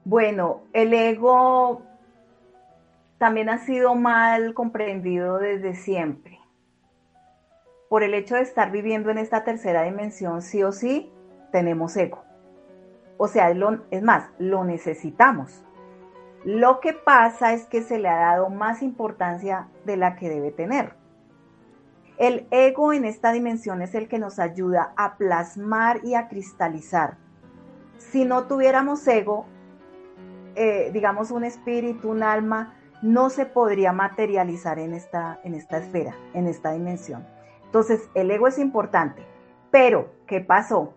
Bueno, 0.04 0.62
el 0.73 0.95
ego 0.95 1.83
también 3.21 3.50
ha 3.50 3.59
sido 3.59 3.95
mal 3.95 4.55
comprendido 4.55 5.37
desde 5.37 5.75
siempre 5.75 6.41
por 7.91 8.03
el 8.03 8.15
hecho 8.15 8.37
de 8.37 8.41
estar 8.41 8.71
viviendo 8.71 9.11
en 9.11 9.19
esta 9.19 9.45
tercera 9.45 9.83
dimensión, 9.83 10.41
sí 10.41 10.62
o 10.62 10.73
sí, 10.73 11.12
tenemos 11.53 11.95
ego. 11.99 12.23
O 13.19 13.29
sea, 13.29 13.50
es, 13.50 14.03
más, 14.03 14.31
lo 14.39 14.65
necesitamos. 14.65 15.62
Lo 16.45 16.81
que 16.81 16.95
pasa 16.95 17.53
es 17.53 17.67
que 17.67 17.83
se 17.83 17.99
le 17.99 18.09
ha 18.09 18.17
dado 18.17 18.49
más 18.49 18.81
importancia 18.81 19.69
de 19.85 19.99
la 19.99 20.17
que 20.17 20.31
debe 20.31 20.50
tener. 20.50 20.95
El 22.17 22.47
ego 22.50 22.95
en 22.95 23.05
esta 23.05 23.33
dimensión 23.33 23.83
es 23.83 23.95
el 23.95 24.09
que 24.09 24.19
nos 24.19 24.39
ayuda 24.39 24.95
a 24.97 25.19
plasmar 25.19 26.00
y 26.05 26.15
a 26.15 26.29
cristalizar. 26.29 27.19
Si 27.99 28.25
no 28.25 28.45
tuviéramos 28.45 29.07
ego, 29.07 29.45
eh, 30.55 30.91
digamos 30.95 31.33
un 31.33 31.45
espíritu, 31.45 32.09
un 32.09 32.23
alma, 32.23 32.77
no 33.02 33.30
se 33.30 33.47
podría 33.47 33.92
materializar 33.92 34.78
en 34.78 34.95
esta, 34.95 35.40
en 35.45 35.54
esta 35.54 35.78
esfera, 35.78 36.14
en 36.35 36.47
esta 36.47 36.73
dimensión. 36.73 37.26
Entonces, 37.64 38.09
el 38.14 38.30
ego 38.30 38.49
es 38.49 38.59
importante. 38.59 39.25
Pero, 39.71 40.11
¿qué 40.26 40.40
pasó? 40.40 40.95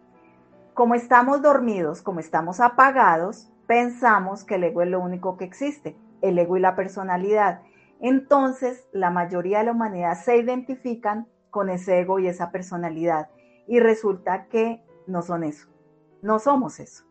Como 0.73 0.95
estamos 0.95 1.41
dormidos, 1.41 2.01
como 2.01 2.19
estamos 2.19 2.59
apagados, 2.59 3.51
pensamos 3.67 4.43
que 4.43 4.55
el 4.55 4.63
ego 4.63 4.81
es 4.81 4.89
lo 4.89 4.99
único 4.99 5.37
que 5.37 5.45
existe, 5.45 5.95
el 6.21 6.37
ego 6.39 6.57
y 6.57 6.59
la 6.59 6.75
personalidad. 6.75 7.61
Entonces, 8.01 8.87
la 8.91 9.11
mayoría 9.11 9.59
de 9.59 9.65
la 9.65 9.71
humanidad 9.71 10.17
se 10.17 10.37
identifican 10.37 11.27
con 11.51 11.69
ese 11.69 11.99
ego 11.99 12.19
y 12.19 12.27
esa 12.27 12.51
personalidad. 12.51 13.29
Y 13.67 13.79
resulta 13.79 14.47
que 14.47 14.83
no 15.07 15.21
son 15.21 15.43
eso, 15.43 15.69
no 16.21 16.39
somos 16.39 16.79
eso. 16.79 17.05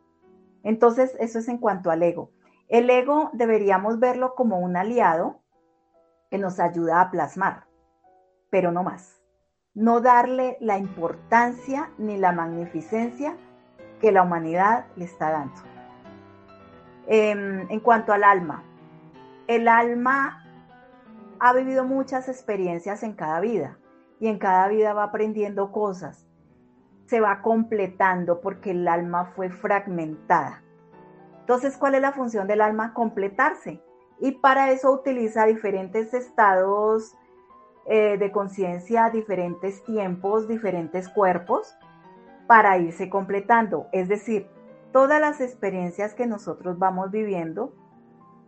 Entonces, 0.65 1.17
eso 1.19 1.39
es 1.39 1.49
en 1.49 1.59
cuanto 1.59 1.91
al 1.91 2.03
ego. 2.03 2.31
El 2.69 2.89
ego 2.91 3.31
deberíamos 3.33 3.99
verlo 3.99 4.35
como 4.35 4.59
un 4.59 4.77
aliado 4.77 5.41
que 6.31 6.39
nos 6.39 6.59
ayuda 6.61 7.01
a 7.01 7.11
plasmar, 7.11 7.65
pero 8.51 8.73
no 8.73 8.83
más 8.83 9.23
no 9.75 10.01
darle 10.01 10.59
la 10.61 10.79
importancia 10.79 11.91
ni 11.99 12.19
la 12.19 12.33
magnificencia 12.33 13.37
que 14.01 14.13
la 14.13 14.23
humanidad 14.23 14.87
le 14.97 15.05
está 15.05 15.31
dando. 15.31 15.61
Em, 17.07 17.67
en 17.71 17.81
cuanto 17.81 18.13
al 18.13 18.25
alma, 18.25 18.63
el 19.47 19.69
alma 19.69 20.45
ha 21.41 21.53
vivido 21.55 21.85
muchas 21.85 22.29
experiencias 22.29 23.03
en 23.03 23.15
cada 23.15 23.41
vida 23.41 23.79
y 24.21 24.29
en 24.29 24.39
cada 24.39 24.69
vida 24.69 24.93
va 24.93 25.05
aprendiendo 25.05 25.73
cosas, 25.73 26.27
se 27.07 27.21
va 27.21 27.43
completando 27.43 28.41
porque 28.41 28.71
el 28.71 28.87
alma 28.87 29.33
fue 29.35 29.51
fragmentada. 29.51 30.62
Entonces, 31.43 31.77
¿cuál 31.77 31.97
es 31.97 32.01
la 32.01 32.13
función 32.13 32.47
del 32.47 32.61
alma? 32.61 32.95
Completarse. 32.95 33.83
Y 34.21 34.33
para 34.33 34.71
eso 34.71 34.93
utiliza 34.93 35.45
diferentes 35.45 36.15
estados 36.15 37.17
eh, 37.87 38.17
de 38.17 38.31
conciencia 38.31 39.11
diferentes 39.11 39.83
tiempos, 39.83 40.47
diferentes 40.47 41.09
cuerpos, 41.09 41.77
para 42.47 42.79
irse 42.79 43.11
completando. 43.11 43.89
Es 43.91 44.09
decir, 44.09 44.47
todas 44.93 45.21
las 45.21 45.41
experiencias 45.41 46.15
que 46.15 46.29
nosotros 46.29 46.79
vamos 46.79 47.11
viviendo 47.11 47.75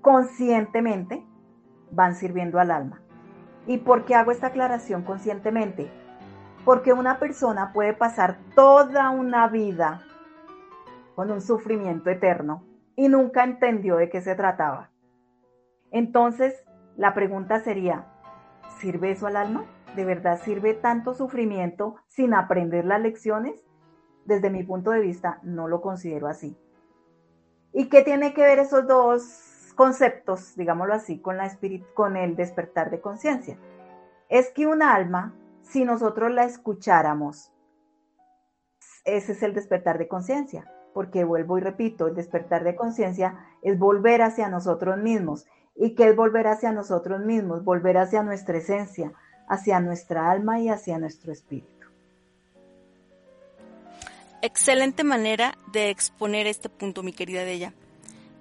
conscientemente 0.00 1.26
van 1.90 2.14
sirviendo 2.14 2.60
al 2.60 2.70
alma. 2.70 3.00
¿Y 3.66 3.78
por 3.78 4.04
qué 4.04 4.14
hago 4.14 4.30
esta 4.30 4.48
aclaración 4.48 5.02
conscientemente? 5.02 5.90
Porque 6.64 6.92
una 6.92 7.18
persona 7.18 7.72
puede 7.72 7.92
pasar 7.92 8.38
toda 8.54 9.10
una 9.10 9.48
vida 9.48 10.02
con 11.16 11.32
un 11.32 11.40
sufrimiento 11.40 12.08
eterno 12.08 12.62
y 12.96 13.08
nunca 13.08 13.44
entendió 13.44 13.96
de 13.96 14.08
qué 14.08 14.20
se 14.20 14.34
trataba. 14.34 14.90
Entonces, 15.90 16.64
la 16.96 17.14
pregunta 17.14 17.60
sería, 17.60 18.06
¿Sirve 18.78 19.12
eso 19.12 19.26
al 19.26 19.36
alma? 19.36 19.64
¿De 19.96 20.04
verdad 20.04 20.40
sirve 20.42 20.74
tanto 20.74 21.14
sufrimiento 21.14 21.96
sin 22.08 22.34
aprender 22.34 22.84
las 22.84 23.00
lecciones? 23.00 23.64
Desde 24.24 24.50
mi 24.50 24.62
punto 24.64 24.90
de 24.90 25.00
vista, 25.00 25.38
no 25.42 25.68
lo 25.68 25.80
considero 25.80 26.26
así. 26.26 26.56
¿Y 27.72 27.88
qué 27.88 28.02
tiene 28.02 28.34
que 28.34 28.42
ver 28.42 28.58
esos 28.58 28.86
dos 28.86 29.72
conceptos, 29.76 30.54
digámoslo 30.56 30.94
así, 30.94 31.20
con, 31.20 31.36
la 31.36 31.50
con 31.94 32.16
el 32.16 32.36
despertar 32.36 32.90
de 32.90 33.00
conciencia? 33.00 33.58
Es 34.28 34.50
que 34.50 34.66
un 34.66 34.82
alma, 34.82 35.34
si 35.62 35.84
nosotros 35.84 36.32
la 36.32 36.44
escucháramos, 36.44 37.52
ese 39.04 39.32
es 39.32 39.42
el 39.42 39.54
despertar 39.54 39.98
de 39.98 40.08
conciencia, 40.08 40.70
porque 40.94 41.24
vuelvo 41.24 41.58
y 41.58 41.60
repito, 41.60 42.06
el 42.06 42.14
despertar 42.14 42.64
de 42.64 42.76
conciencia 42.76 43.36
es 43.60 43.78
volver 43.78 44.22
hacia 44.22 44.48
nosotros 44.48 44.96
mismos 44.96 45.44
y 45.74 45.94
que 45.94 46.08
es 46.08 46.16
volver 46.16 46.46
hacia 46.46 46.72
nosotros 46.72 47.20
mismos, 47.20 47.64
volver 47.64 47.98
hacia 47.98 48.22
nuestra 48.22 48.58
esencia, 48.58 49.12
hacia 49.48 49.80
nuestra 49.80 50.30
alma 50.30 50.60
y 50.60 50.68
hacia 50.68 50.98
nuestro 50.98 51.32
espíritu. 51.32 51.68
Excelente 54.40 55.04
manera 55.04 55.58
de 55.72 55.90
exponer 55.90 56.46
este 56.46 56.68
punto, 56.68 57.02
mi 57.02 57.12
querida 57.12 57.44
Della. 57.44 57.72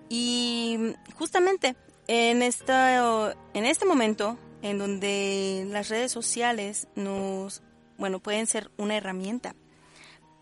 Y 0.10 0.95
justamente 1.17 1.75
en, 2.07 2.43
esta, 2.43 3.33
en 3.53 3.65
este 3.65 3.86
momento 3.86 4.38
en 4.62 4.77
donde 4.77 5.65
las 5.69 5.89
redes 5.89 6.12
sociales 6.12 6.88
nos, 6.95 7.63
bueno, 7.98 8.19
pueden 8.19 8.45
ser 8.48 8.69
una 8.77 8.98
herramienta 8.98 9.55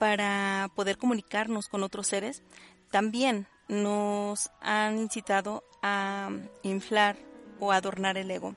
para 0.02 0.72
poder 0.74 0.98
comunicarnos 0.98 1.68
con 1.68 1.84
otros 1.84 2.08
seres, 2.08 2.42
también 2.90 3.46
nos 3.68 4.50
han 4.60 4.98
incitado 4.98 5.64
a 5.84 6.32
inflar 6.64 7.18
o 7.60 7.72
adornar 7.72 8.18
el 8.18 8.32
ego. 8.32 8.56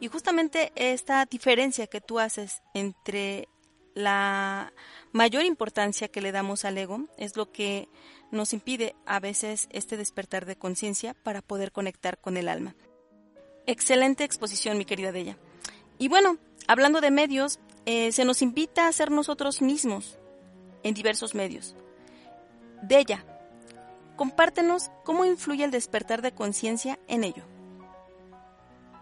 Y 0.00 0.08
justamente 0.08 0.70
esta 0.76 1.24
diferencia 1.24 1.86
que 1.86 2.02
tú 2.02 2.18
haces 2.18 2.60
entre 2.74 3.48
la 3.94 4.74
mayor 5.12 5.44
importancia 5.44 6.08
que 6.08 6.20
le 6.20 6.30
damos 6.30 6.66
al 6.66 6.76
ego 6.76 7.06
es 7.16 7.38
lo 7.38 7.50
que 7.50 7.88
nos 8.30 8.52
impide 8.52 8.94
a 9.06 9.18
veces 9.18 9.68
este 9.70 9.96
despertar 9.96 10.44
de 10.44 10.56
conciencia 10.56 11.14
para 11.14 11.40
poder 11.40 11.72
conectar 11.72 12.18
con 12.18 12.36
el 12.36 12.50
alma. 12.50 12.76
Excelente 13.64 14.24
exposición, 14.24 14.76
mi 14.76 14.84
querida 14.84 15.10
Della. 15.10 15.38
Y 15.96 16.08
bueno, 16.08 16.36
hablando 16.68 17.00
de 17.00 17.10
medios, 17.10 17.60
eh, 17.86 18.12
se 18.12 18.26
nos 18.26 18.42
invita 18.42 18.88
a 18.88 18.92
ser 18.92 19.10
nosotros 19.10 19.62
mismos 19.62 20.18
en 20.82 20.94
diversos 20.94 21.34
medios. 21.34 21.76
Della, 22.82 23.24
compártenos 24.16 24.90
cómo 25.04 25.24
influye 25.24 25.64
el 25.64 25.70
despertar 25.70 26.22
de 26.22 26.32
conciencia 26.32 26.98
en 27.08 27.24
ello. 27.24 27.44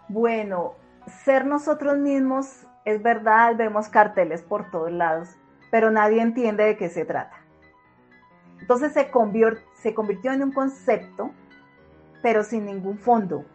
Bueno, 0.07 0.75
ser 1.23 1.45
nosotros 1.45 1.97
mismos 1.97 2.65
es 2.85 3.01
verdad, 3.01 3.55
vemos 3.55 3.89
carteles 3.89 4.41
por 4.41 4.69
todos 4.71 4.91
lados, 4.91 5.29
pero 5.69 5.91
nadie 5.91 6.21
entiende 6.21 6.63
de 6.63 6.77
qué 6.77 6.89
se 6.89 7.05
trata. 7.05 7.37
Entonces 8.59 8.93
se, 8.93 9.09
se 9.75 9.93
convirtió 9.93 10.31
en 10.31 10.43
un 10.43 10.51
concepto, 10.51 11.31
pero 12.21 12.43
sin 12.43 12.65
ningún 12.65 12.97
fondo, 12.97 13.45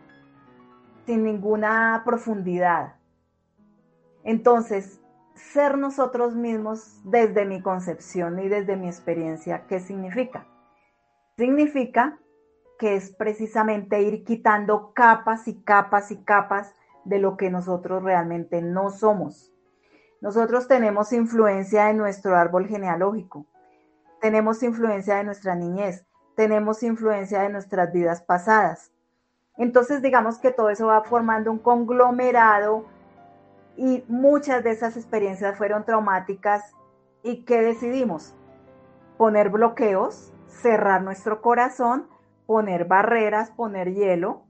sin 1.07 1.23
ninguna 1.23 2.03
profundidad. 2.05 2.95
Entonces, 4.25 5.01
ser 5.37 5.77
nosotros 5.77 6.35
mismos 6.35 7.01
desde 7.05 7.45
mi 7.45 7.61
concepción 7.63 8.39
y 8.41 8.49
desde 8.49 8.77
mi 8.77 8.87
experiencia, 8.87 9.67
¿qué 9.69 9.81
significa? 9.81 10.47
Significa 11.37 12.19
que 12.79 12.97
es 12.97 13.15
precisamente 13.15 14.03
ir 14.03 14.25
quitando 14.25 14.93
capas 14.95 15.47
y 15.49 15.63
capas 15.63 16.11
y 16.11 16.25
capas 16.25 16.75
de 17.05 17.19
lo 17.19 17.37
que 17.37 17.51
nosotros 17.51 18.03
realmente 18.03 18.63
no 18.63 18.91
somos. 18.91 19.53
Nosotros 20.21 20.67
tenemos 20.67 21.13
influencia 21.13 21.91
en 21.91 21.99
nuestro 21.99 22.37
árbol 22.37 22.67
genealógico, 22.67 23.47
tenemos 24.21 24.63
influencia 24.63 25.17
de 25.17 25.25
nuestra 25.25 25.55
niñez, 25.55 26.07
tenemos 26.35 26.83
influencia 26.83 27.43
de 27.43 27.51
nuestras 27.51 27.93
vidas 27.93 28.23
pasadas. 28.23 28.93
Entonces 29.59 30.03
digamos 30.03 30.39
que 30.39 30.51
todo 30.51 30.71
eso 30.71 30.87
va 30.87 31.03
formando 31.03 31.51
un 31.51 31.59
conglomerado 31.59 32.87
y 33.77 34.05
muchas 34.09 34.65
de 34.65 34.71
esas 34.71 34.97
experiencias 34.97 35.57
fueron 35.57 35.85
traumáticas. 35.85 36.75
¿Y 37.23 37.45
qué 37.45 37.61
decidimos? 37.61 38.35
Poner 39.19 39.51
bloqueos, 39.51 40.33
cerrar 40.47 41.03
nuestro 41.03 41.43
corazón, 41.43 42.09
poner 42.47 42.87
barreras, 42.87 43.51
poner 43.51 43.93
hielo 43.93 44.45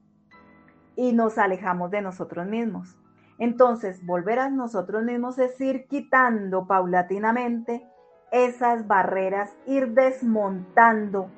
y 0.94 1.12
nos 1.12 1.38
alejamos 1.38 1.90
de 1.90 2.02
nosotros 2.02 2.46
mismos. 2.46 2.96
Entonces, 3.38 4.04
volver 4.04 4.38
a 4.38 4.48
nosotros 4.48 5.02
mismos 5.02 5.38
es 5.38 5.60
ir 5.60 5.86
quitando 5.88 6.66
paulatinamente 6.66 7.86
esas 8.32 8.86
barreras, 8.86 9.54
ir 9.66 9.92
desmontando 9.92 11.28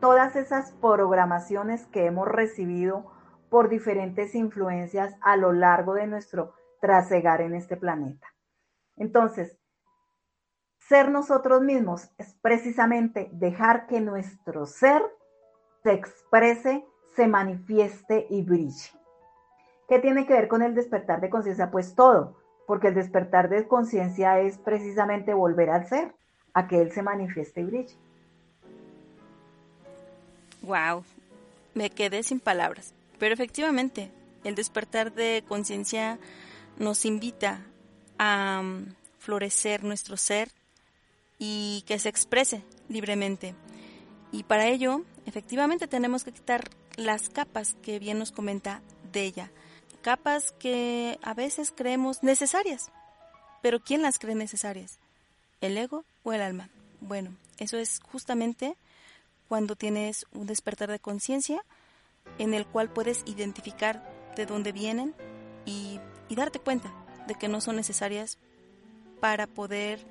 todas 0.00 0.36
esas 0.36 0.72
programaciones 0.72 1.86
que 1.86 2.06
hemos 2.06 2.26
recibido 2.28 3.06
por 3.48 3.68
diferentes 3.68 4.34
influencias 4.34 5.16
a 5.20 5.36
lo 5.36 5.52
largo 5.52 5.94
de 5.94 6.06
nuestro 6.06 6.52
trasegar 6.80 7.40
en 7.40 7.54
este 7.54 7.76
planeta. 7.76 8.26
Entonces, 8.96 9.58
ser 10.78 11.10
nosotros 11.10 11.62
mismos 11.62 12.08
es 12.18 12.34
precisamente 12.40 13.28
dejar 13.32 13.86
que 13.86 14.00
nuestro 14.00 14.66
ser 14.66 15.02
se 15.82 15.92
exprese, 15.92 16.84
se 17.14 17.28
manifieste 17.28 18.26
y 18.30 18.42
brille. 18.42 18.90
¿Qué 19.88 19.98
tiene 19.98 20.26
que 20.26 20.34
ver 20.34 20.48
con 20.48 20.62
el 20.62 20.74
despertar 20.74 21.20
de 21.20 21.30
conciencia? 21.30 21.70
Pues 21.70 21.94
todo, 21.94 22.36
porque 22.66 22.88
el 22.88 22.94
despertar 22.94 23.48
de 23.48 23.66
conciencia 23.66 24.40
es 24.40 24.58
precisamente 24.58 25.32
volver 25.32 25.70
al 25.70 25.86
ser, 25.86 26.14
a 26.52 26.66
que 26.68 26.80
él 26.80 26.92
se 26.92 27.02
manifieste 27.02 27.60
y 27.60 27.64
brille. 27.64 27.96
Wow, 30.62 31.04
me 31.74 31.90
quedé 31.90 32.22
sin 32.22 32.40
palabras, 32.40 32.92
pero 33.18 33.32
efectivamente, 33.32 34.10
el 34.44 34.54
despertar 34.54 35.12
de 35.12 35.44
conciencia 35.46 36.18
nos 36.78 37.04
invita 37.04 37.64
a 38.18 38.62
mm, 38.62 38.94
florecer 39.18 39.84
nuestro 39.84 40.16
ser 40.16 40.50
y 41.38 41.84
que 41.86 41.98
se 41.98 42.08
exprese 42.08 42.62
libremente. 42.88 43.54
Y 44.32 44.42
para 44.44 44.66
ello, 44.66 45.02
efectivamente, 45.26 45.88
tenemos 45.88 46.24
que 46.24 46.32
quitar 46.32 46.68
las 46.96 47.28
capas 47.28 47.76
que 47.82 47.98
bien 47.98 48.18
nos 48.18 48.32
comenta 48.32 48.82
de 49.12 49.22
ella 49.22 49.50
capas 50.08 50.52
que 50.52 51.18
a 51.22 51.34
veces 51.34 51.72
creemos 51.74 52.22
necesarias. 52.22 52.90
Pero 53.62 53.80
¿quién 53.80 54.02
las 54.02 54.18
cree 54.18 54.34
necesarias? 54.34 54.98
¿El 55.60 55.76
ego 55.76 56.04
o 56.22 56.32
el 56.32 56.40
alma? 56.40 56.70
Bueno, 57.00 57.34
eso 57.58 57.76
es 57.76 58.00
justamente 58.00 58.76
cuando 59.48 59.76
tienes 59.76 60.26
un 60.32 60.46
despertar 60.46 60.90
de 60.90 60.98
conciencia 60.98 61.62
en 62.38 62.54
el 62.54 62.66
cual 62.66 62.90
puedes 62.90 63.22
identificar 63.26 64.02
de 64.36 64.46
dónde 64.46 64.72
vienen 64.72 65.14
y, 65.66 66.00
y, 66.28 66.34
darte 66.34 66.58
cuenta 66.58 66.92
de 67.26 67.34
que 67.34 67.48
no 67.48 67.60
son 67.60 67.76
necesarias 67.76 68.38
para 69.20 69.46
poder 69.46 70.06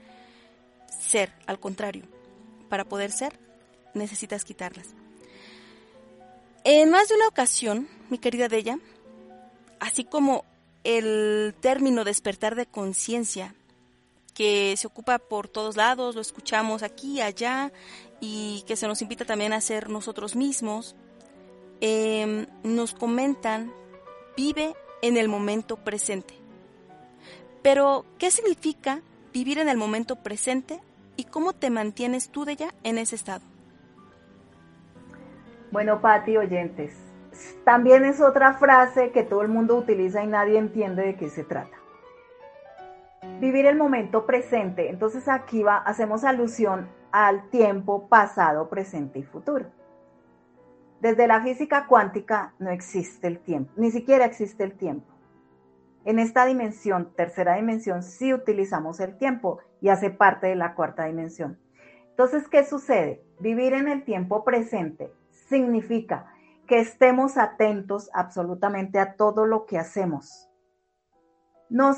ser, 0.99 1.31
al 1.45 1.59
contrario, 1.59 2.03
para 2.69 2.85
poder 2.85 3.11
ser 3.11 3.39
necesitas 3.93 4.43
quitarlas. 4.43 4.87
En 6.63 6.89
más 6.89 7.07
de 7.07 7.15
una 7.15 7.27
ocasión, 7.27 7.87
mi 8.09 8.17
querida 8.17 8.47
Della, 8.47 8.77
así 9.79 10.03
como 10.03 10.45
el 10.83 11.55
término 11.59 12.03
despertar 12.03 12.55
de 12.55 12.65
conciencia, 12.65 13.55
que 14.33 14.75
se 14.77 14.85
ocupa 14.85 15.17
por 15.17 15.47
todos 15.47 15.75
lados, 15.75 16.13
lo 16.13 16.21
escuchamos 16.21 16.83
aquí, 16.83 17.21
allá, 17.21 17.71
y 18.19 18.63
que 18.67 18.75
se 18.75 18.87
nos 18.87 19.01
invita 19.01 19.25
también 19.25 19.51
a 19.51 19.61
ser 19.61 19.89
nosotros 19.89 20.35
mismos, 20.35 20.95
em, 21.81 22.45
nos 22.63 22.93
comentan, 22.93 23.73
vive 24.35 24.75
en 25.01 25.17
el 25.17 25.29
momento 25.29 25.77
presente. 25.77 26.33
Pero, 27.61 28.05
¿qué 28.17 28.31
significa 28.31 29.01
vivir 29.33 29.59
en 29.59 29.69
el 29.69 29.77
momento 29.77 30.15
presente 30.15 30.79
y 31.15 31.25
cómo 31.25 31.53
te 31.53 31.69
mantienes 31.69 32.29
tú 32.29 32.45
de 32.45 32.55
ya 32.55 32.69
en 32.83 32.97
ese 32.97 33.15
estado? 33.15 33.41
Bueno, 35.71 35.99
Pati, 35.99 36.37
oyentes, 36.37 36.95
también 37.63 38.05
es 38.05 38.21
otra 38.21 38.53
frase 38.53 39.11
que 39.11 39.23
todo 39.23 39.41
el 39.41 39.49
mundo 39.49 39.75
utiliza 39.75 40.23
y 40.23 40.27
nadie 40.27 40.57
entiende 40.57 41.03
de 41.03 41.15
qué 41.15 41.29
se 41.29 41.43
trata. 41.43 41.77
Vivir 43.39 43.65
el 43.65 43.75
momento 43.75 44.25
presente. 44.25 44.89
Entonces 44.89 45.27
aquí 45.27 45.61
va, 45.63 45.77
hacemos 45.77 46.23
alusión 46.23 46.89
al 47.11 47.49
tiempo 47.49 48.07
pasado, 48.07 48.69
presente 48.69 49.19
y 49.19 49.23
futuro. 49.23 49.65
Desde 51.01 51.27
la 51.27 51.41
física 51.41 51.85
cuántica 51.85 52.53
no 52.57 52.71
existe 52.71 53.27
el 53.27 53.39
tiempo, 53.39 53.71
ni 53.75 53.91
siquiera 53.91 54.25
existe 54.25 54.63
el 54.63 54.73
tiempo. 54.73 55.13
En 56.05 56.19
esta 56.19 56.45
dimensión, 56.45 57.13
tercera 57.15 57.55
dimensión, 57.55 58.01
sí 58.01 58.33
utilizamos 58.33 58.99
el 58.99 59.17
tiempo 59.17 59.59
y 59.81 59.89
hace 59.89 60.09
parte 60.09 60.47
de 60.47 60.55
la 60.55 60.73
cuarta 60.73 61.05
dimensión. 61.05 61.59
Entonces, 62.09 62.47
¿qué 62.47 62.65
sucede? 62.65 63.23
Vivir 63.39 63.73
en 63.73 63.87
el 63.87 64.03
tiempo 64.03 64.43
presente 64.43 65.13
significa 65.29 66.33
que 66.65 66.79
estemos 66.79 67.37
atentos 67.37 68.09
absolutamente 68.13 68.99
a 68.99 69.13
todo 69.13 69.45
lo 69.45 69.65
que 69.65 69.77
hacemos. 69.77 70.49
Nos 71.69 71.97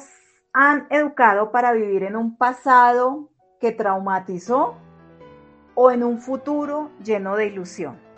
han 0.52 0.88
educado 0.90 1.52
para 1.52 1.72
vivir 1.72 2.04
en 2.04 2.16
un 2.16 2.36
pasado 2.36 3.30
que 3.62 3.72
traumatizó 3.72 4.76
o 5.76 5.92
en 5.92 6.04
un 6.04 6.20
futuro 6.20 6.90
lleno 7.04 7.36
de 7.36 7.48
ilusión. 7.48 8.09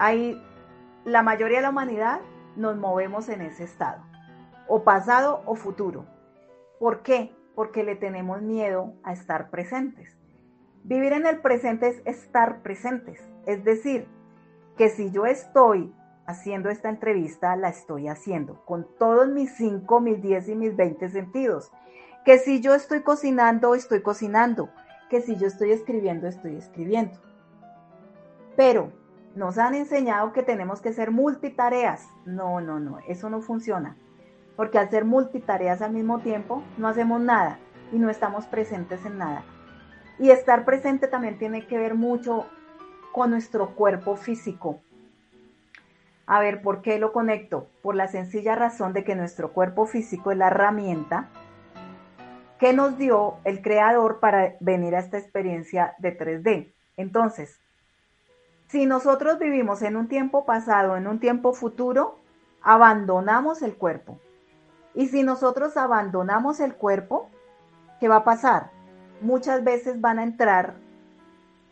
Ahí 0.00 0.42
la 1.04 1.22
mayoría 1.22 1.58
de 1.58 1.62
la 1.64 1.68
humanidad 1.68 2.22
nos 2.56 2.74
movemos 2.78 3.28
en 3.28 3.42
ese 3.42 3.64
estado, 3.64 4.02
o 4.66 4.82
pasado 4.82 5.42
o 5.44 5.56
futuro. 5.56 6.06
¿Por 6.78 7.02
qué? 7.02 7.36
Porque 7.54 7.84
le 7.84 7.96
tenemos 7.96 8.40
miedo 8.40 8.94
a 9.02 9.12
estar 9.12 9.50
presentes. 9.50 10.16
Vivir 10.84 11.12
en 11.12 11.26
el 11.26 11.42
presente 11.42 11.88
es 11.88 12.00
estar 12.06 12.62
presentes, 12.62 13.22
es 13.44 13.62
decir, 13.62 14.06
que 14.78 14.88
si 14.88 15.10
yo 15.10 15.26
estoy 15.26 15.92
haciendo 16.24 16.70
esta 16.70 16.88
entrevista, 16.88 17.54
la 17.56 17.68
estoy 17.68 18.08
haciendo 18.08 18.64
con 18.64 18.86
todos 18.98 19.28
mis 19.28 19.54
5, 19.56 20.00
mis 20.00 20.22
10 20.22 20.48
y 20.48 20.54
mis 20.54 20.76
20 20.76 21.10
sentidos. 21.10 21.70
Que 22.24 22.38
si 22.38 22.62
yo 22.62 22.74
estoy 22.74 23.02
cocinando, 23.02 23.74
estoy 23.74 24.00
cocinando. 24.00 24.70
Que 25.10 25.20
si 25.20 25.36
yo 25.36 25.46
estoy 25.46 25.72
escribiendo, 25.72 26.26
estoy 26.26 26.56
escribiendo. 26.56 27.18
Pero 28.56 28.98
nos 29.34 29.58
han 29.58 29.74
enseñado 29.74 30.32
que 30.32 30.42
tenemos 30.42 30.80
que 30.80 30.92
ser 30.92 31.10
multitareas. 31.10 32.08
No, 32.24 32.60
no, 32.60 32.80
no, 32.80 32.98
eso 33.08 33.30
no 33.30 33.40
funciona. 33.40 33.96
Porque 34.56 34.78
al 34.78 34.90
ser 34.90 35.04
multitareas 35.04 35.82
al 35.82 35.92
mismo 35.92 36.20
tiempo, 36.20 36.62
no 36.76 36.88
hacemos 36.88 37.20
nada 37.20 37.58
y 37.92 37.98
no 37.98 38.10
estamos 38.10 38.46
presentes 38.46 39.04
en 39.04 39.18
nada. 39.18 39.44
Y 40.18 40.30
estar 40.30 40.64
presente 40.64 41.08
también 41.08 41.38
tiene 41.38 41.66
que 41.66 41.78
ver 41.78 41.94
mucho 41.94 42.46
con 43.12 43.30
nuestro 43.30 43.74
cuerpo 43.74 44.16
físico. 44.16 44.80
A 46.26 46.40
ver, 46.40 46.62
¿por 46.62 46.82
qué 46.82 46.98
lo 46.98 47.12
conecto? 47.12 47.68
Por 47.82 47.96
la 47.96 48.06
sencilla 48.06 48.54
razón 48.54 48.92
de 48.92 49.04
que 49.04 49.16
nuestro 49.16 49.52
cuerpo 49.52 49.86
físico 49.86 50.30
es 50.30 50.38
la 50.38 50.48
herramienta 50.48 51.28
¿Qué 52.60 52.74
nos 52.74 52.98
dio 52.98 53.38
el 53.44 53.62
creador 53.62 54.20
para 54.20 54.56
venir 54.60 54.94
a 54.94 54.98
esta 54.98 55.16
experiencia 55.16 55.94
de 55.96 56.14
3D? 56.14 56.74
Entonces, 56.98 57.58
si 58.70 58.86
nosotros 58.86 59.38
vivimos 59.38 59.82
en 59.82 59.96
un 59.96 60.06
tiempo 60.06 60.44
pasado, 60.44 60.96
en 60.96 61.08
un 61.08 61.18
tiempo 61.18 61.52
futuro, 61.52 62.18
abandonamos 62.62 63.62
el 63.62 63.74
cuerpo. 63.74 64.18
Y 64.94 65.08
si 65.08 65.22
nosotros 65.22 65.76
abandonamos 65.76 66.60
el 66.60 66.74
cuerpo, 66.74 67.28
¿qué 67.98 68.08
va 68.08 68.16
a 68.16 68.24
pasar? 68.24 68.70
Muchas 69.20 69.64
veces 69.64 70.00
van 70.00 70.18
a 70.18 70.22
entrar 70.22 70.74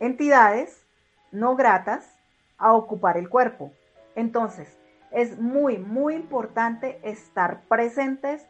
entidades 0.01 0.85
no 1.31 1.57
gratas 1.57 2.19
a 2.57 2.73
ocupar 2.73 3.17
el 3.17 3.29
cuerpo. 3.29 3.73
Entonces, 4.17 4.77
es 5.11 5.39
muy, 5.39 5.79
muy 5.79 6.15
importante 6.15 6.99
estar 7.03 7.63
presentes 7.69 8.45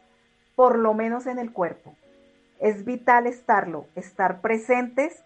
por 0.55 0.77
lo 0.77 0.93
menos 0.93 1.27
en 1.27 1.39
el 1.39 1.53
cuerpo. 1.53 1.95
Es 2.59 2.83
vital 2.83 3.27
estarlo, 3.27 3.85
estar 3.95 4.41
presentes. 4.41 5.23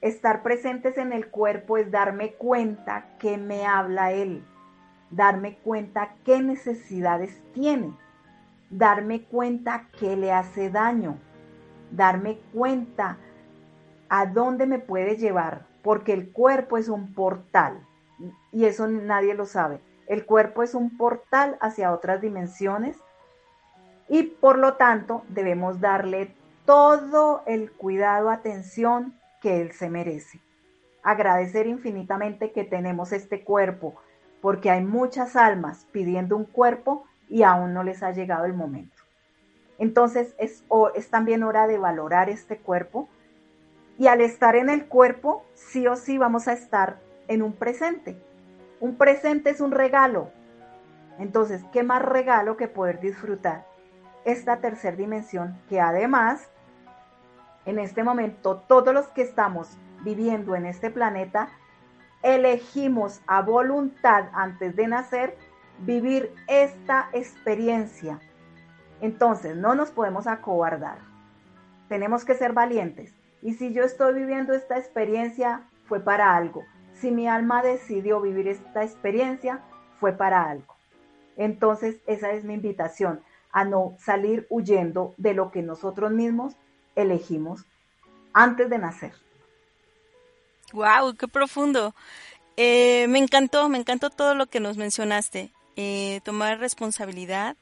Estar 0.00 0.42
presentes 0.42 0.96
en 0.96 1.12
el 1.12 1.28
cuerpo 1.28 1.76
es 1.76 1.90
darme 1.90 2.32
cuenta 2.32 3.04
que 3.18 3.36
me 3.36 3.66
habla 3.66 4.12
él, 4.12 4.42
darme 5.10 5.58
cuenta 5.58 6.14
qué 6.24 6.40
necesidades 6.40 7.38
tiene, 7.52 7.94
darme 8.70 9.24
cuenta 9.24 9.88
qué 9.98 10.16
le 10.16 10.32
hace 10.32 10.70
daño, 10.70 11.18
darme 11.90 12.38
cuenta 12.54 13.18
a 14.08 14.24
dónde 14.24 14.66
me 14.66 14.78
puede 14.78 15.16
llevar, 15.16 15.66
porque 15.82 16.14
el 16.14 16.32
cuerpo 16.32 16.78
es 16.78 16.88
un 16.88 17.12
portal 17.12 17.86
y 18.52 18.64
eso 18.64 18.88
nadie 18.88 19.34
lo 19.34 19.44
sabe. 19.44 19.80
El 20.06 20.24
cuerpo 20.24 20.62
es 20.62 20.74
un 20.74 20.96
portal 20.96 21.58
hacia 21.60 21.92
otras 21.92 22.22
dimensiones 22.22 22.96
y 24.08 24.22
por 24.22 24.56
lo 24.56 24.74
tanto 24.74 25.24
debemos 25.28 25.78
darle 25.78 26.34
todo 26.64 27.42
el 27.46 27.70
cuidado, 27.70 28.30
atención 28.30 29.19
que 29.40 29.60
él 29.60 29.72
se 29.72 29.90
merece. 29.90 30.40
Agradecer 31.02 31.66
infinitamente 31.66 32.52
que 32.52 32.64
tenemos 32.64 33.12
este 33.12 33.42
cuerpo, 33.42 33.94
porque 34.40 34.70
hay 34.70 34.84
muchas 34.84 35.36
almas 35.36 35.86
pidiendo 35.92 36.36
un 36.36 36.44
cuerpo 36.44 37.04
y 37.28 37.42
aún 37.42 37.72
no 37.74 37.82
les 37.82 38.02
ha 38.02 38.12
llegado 38.12 38.44
el 38.44 38.54
momento. 38.54 39.02
Entonces 39.78 40.34
es, 40.38 40.64
es 40.94 41.08
también 41.08 41.42
hora 41.42 41.66
de 41.66 41.78
valorar 41.78 42.28
este 42.28 42.58
cuerpo 42.58 43.08
y 43.98 44.06
al 44.06 44.20
estar 44.20 44.56
en 44.56 44.70
el 44.70 44.86
cuerpo, 44.86 45.44
sí 45.54 45.86
o 45.86 45.96
sí 45.96 46.18
vamos 46.18 46.48
a 46.48 46.52
estar 46.52 47.00
en 47.28 47.42
un 47.42 47.52
presente. 47.52 48.16
Un 48.80 48.96
presente 48.96 49.50
es 49.50 49.60
un 49.60 49.72
regalo. 49.72 50.30
Entonces, 51.18 51.62
¿qué 51.70 51.82
más 51.82 52.00
regalo 52.00 52.56
que 52.56 52.66
poder 52.66 53.00
disfrutar 53.00 53.66
esta 54.24 54.58
tercera 54.58 54.96
dimensión 54.96 55.58
que 55.68 55.80
además, 55.80 56.48
en 57.66 57.78
este 57.78 58.02
momento, 58.02 58.56
todos 58.66 58.94
los 58.94 59.06
que 59.08 59.22
estamos 59.22 59.76
viviendo 60.02 60.56
en 60.56 60.66
este 60.66 60.90
planeta, 60.90 61.48
elegimos 62.22 63.20
a 63.26 63.42
voluntad 63.42 64.28
antes 64.32 64.76
de 64.76 64.88
nacer 64.88 65.36
vivir 65.80 66.32
esta 66.48 67.08
experiencia. 67.12 68.20
Entonces, 69.00 69.56
no 69.56 69.74
nos 69.74 69.90
podemos 69.90 70.26
acobardar. 70.26 70.98
Tenemos 71.88 72.24
que 72.24 72.34
ser 72.34 72.52
valientes. 72.52 73.14
Y 73.42 73.54
si 73.54 73.72
yo 73.72 73.84
estoy 73.84 74.14
viviendo 74.14 74.52
esta 74.52 74.78
experiencia, 74.78 75.62
fue 75.86 76.00
para 76.00 76.36
algo. 76.36 76.64
Si 76.92 77.10
mi 77.10 77.26
alma 77.26 77.62
decidió 77.62 78.20
vivir 78.20 78.48
esta 78.48 78.84
experiencia, 78.84 79.60
fue 79.98 80.12
para 80.12 80.44
algo. 80.44 80.76
Entonces, 81.36 82.00
esa 82.06 82.32
es 82.32 82.44
mi 82.44 82.54
invitación, 82.54 83.20
a 83.52 83.64
no 83.64 83.94
salir 83.98 84.46
huyendo 84.50 85.14
de 85.16 85.32
lo 85.32 85.50
que 85.50 85.62
nosotros 85.62 86.12
mismos 86.12 86.56
elegimos 86.96 87.62
antes 88.32 88.70
de 88.70 88.78
nacer. 88.78 89.12
¡Wow! 90.72 91.14
¡Qué 91.16 91.28
profundo! 91.28 91.94
Eh, 92.56 93.06
me 93.08 93.18
encantó, 93.18 93.68
me 93.68 93.78
encantó 93.78 94.10
todo 94.10 94.34
lo 94.34 94.46
que 94.46 94.60
nos 94.60 94.76
mencionaste. 94.76 95.52
Eh, 95.76 96.20
tomar 96.24 96.58
responsabilidad, 96.58 97.56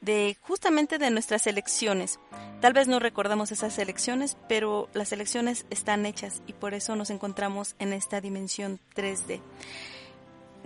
de 0.00 0.36
justamente 0.42 0.98
de 0.98 1.10
nuestras 1.10 1.46
elecciones. 1.46 2.20
Tal 2.60 2.72
vez 2.72 2.86
no 2.86 3.00
recordamos 3.00 3.50
esas 3.50 3.78
elecciones, 3.78 4.36
pero 4.48 4.88
las 4.94 5.12
elecciones 5.12 5.66
están 5.70 6.06
hechas 6.06 6.42
y 6.46 6.52
por 6.52 6.74
eso 6.74 6.96
nos 6.96 7.10
encontramos 7.10 7.74
en 7.78 7.92
esta 7.92 8.20
dimensión 8.20 8.78
3D. 8.94 9.40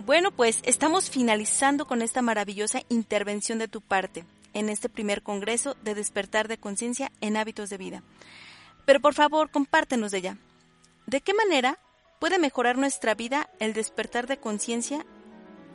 Bueno, 0.05 0.31
pues 0.31 0.59
estamos 0.63 1.09
finalizando 1.09 1.85
con 1.85 2.01
esta 2.01 2.21
maravillosa 2.21 2.81
intervención 2.89 3.57
de 3.57 3.67
tu 3.67 3.81
parte 3.81 4.25
en 4.53 4.69
este 4.69 4.89
primer 4.89 5.23
Congreso 5.23 5.75
de 5.83 5.95
Despertar 5.95 6.47
de 6.47 6.57
Conciencia 6.57 7.11
en 7.21 7.37
Hábitos 7.37 7.69
de 7.69 7.77
Vida. 7.77 8.03
Pero 8.85 8.99
por 8.99 9.13
favor, 9.13 9.49
compártenos 9.49 10.11
de 10.11 10.19
ella. 10.19 10.37
¿De 11.07 11.21
qué 11.21 11.33
manera 11.33 11.77
puede 12.19 12.39
mejorar 12.39 12.77
nuestra 12.77 13.15
vida 13.15 13.49
el 13.59 13.73
despertar 13.73 14.27
de 14.27 14.37
conciencia? 14.37 15.05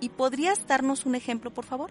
¿Y 0.01 0.11
podrías 0.11 0.67
darnos 0.67 1.07
un 1.07 1.15
ejemplo, 1.15 1.51
por 1.51 1.65
favor? 1.65 1.91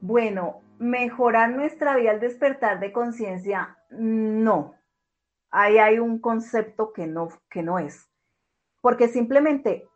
Bueno, 0.00 0.62
mejorar 0.78 1.50
nuestra 1.50 1.94
vida 1.96 2.12
al 2.12 2.20
despertar 2.20 2.80
de 2.80 2.92
conciencia, 2.92 3.76
no. 3.90 4.74
Ahí 5.50 5.78
hay 5.78 5.98
un 5.98 6.20
concepto 6.20 6.92
que 6.92 7.06
no, 7.06 7.28
que 7.50 7.62
no 7.62 7.78
es. 7.78 8.08
Porque 8.80 9.08
simplemente, 9.08 9.89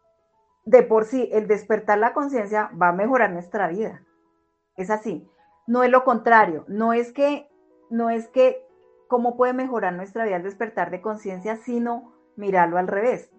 de 0.64 0.83
por 0.83 1.05
sí, 1.05 1.29
el 1.33 1.46
despertar 1.46 1.98
la 1.98 2.14
conciencia 2.14 2.70
va 2.81 2.88
a 2.88 2.92
mejorar 2.92 3.31
nuestra 3.33 3.68
vida. 3.68 4.03
Es 4.77 4.90
así. 4.90 5.29
No 5.66 5.83
es 5.83 5.90
lo 5.90 6.05
contrario. 6.05 6.64
No 6.68 6.92
es 6.92 7.12
que, 7.12 7.48
no 7.90 8.11
es 8.11 8.29
que, 8.29 8.66
¿cómo 9.09 9.37
puede 9.37 9.53
mejorar 9.53 9.92
nuestra 9.92 10.24
vida 10.24 10.37
al 10.37 10.42
despertar 10.42 10.90
de 10.90 11.00
conciencia? 11.00 11.57
Sino 11.57 12.12
mirarlo 12.37 12.79
al 12.79 12.88
revés. 12.88 13.31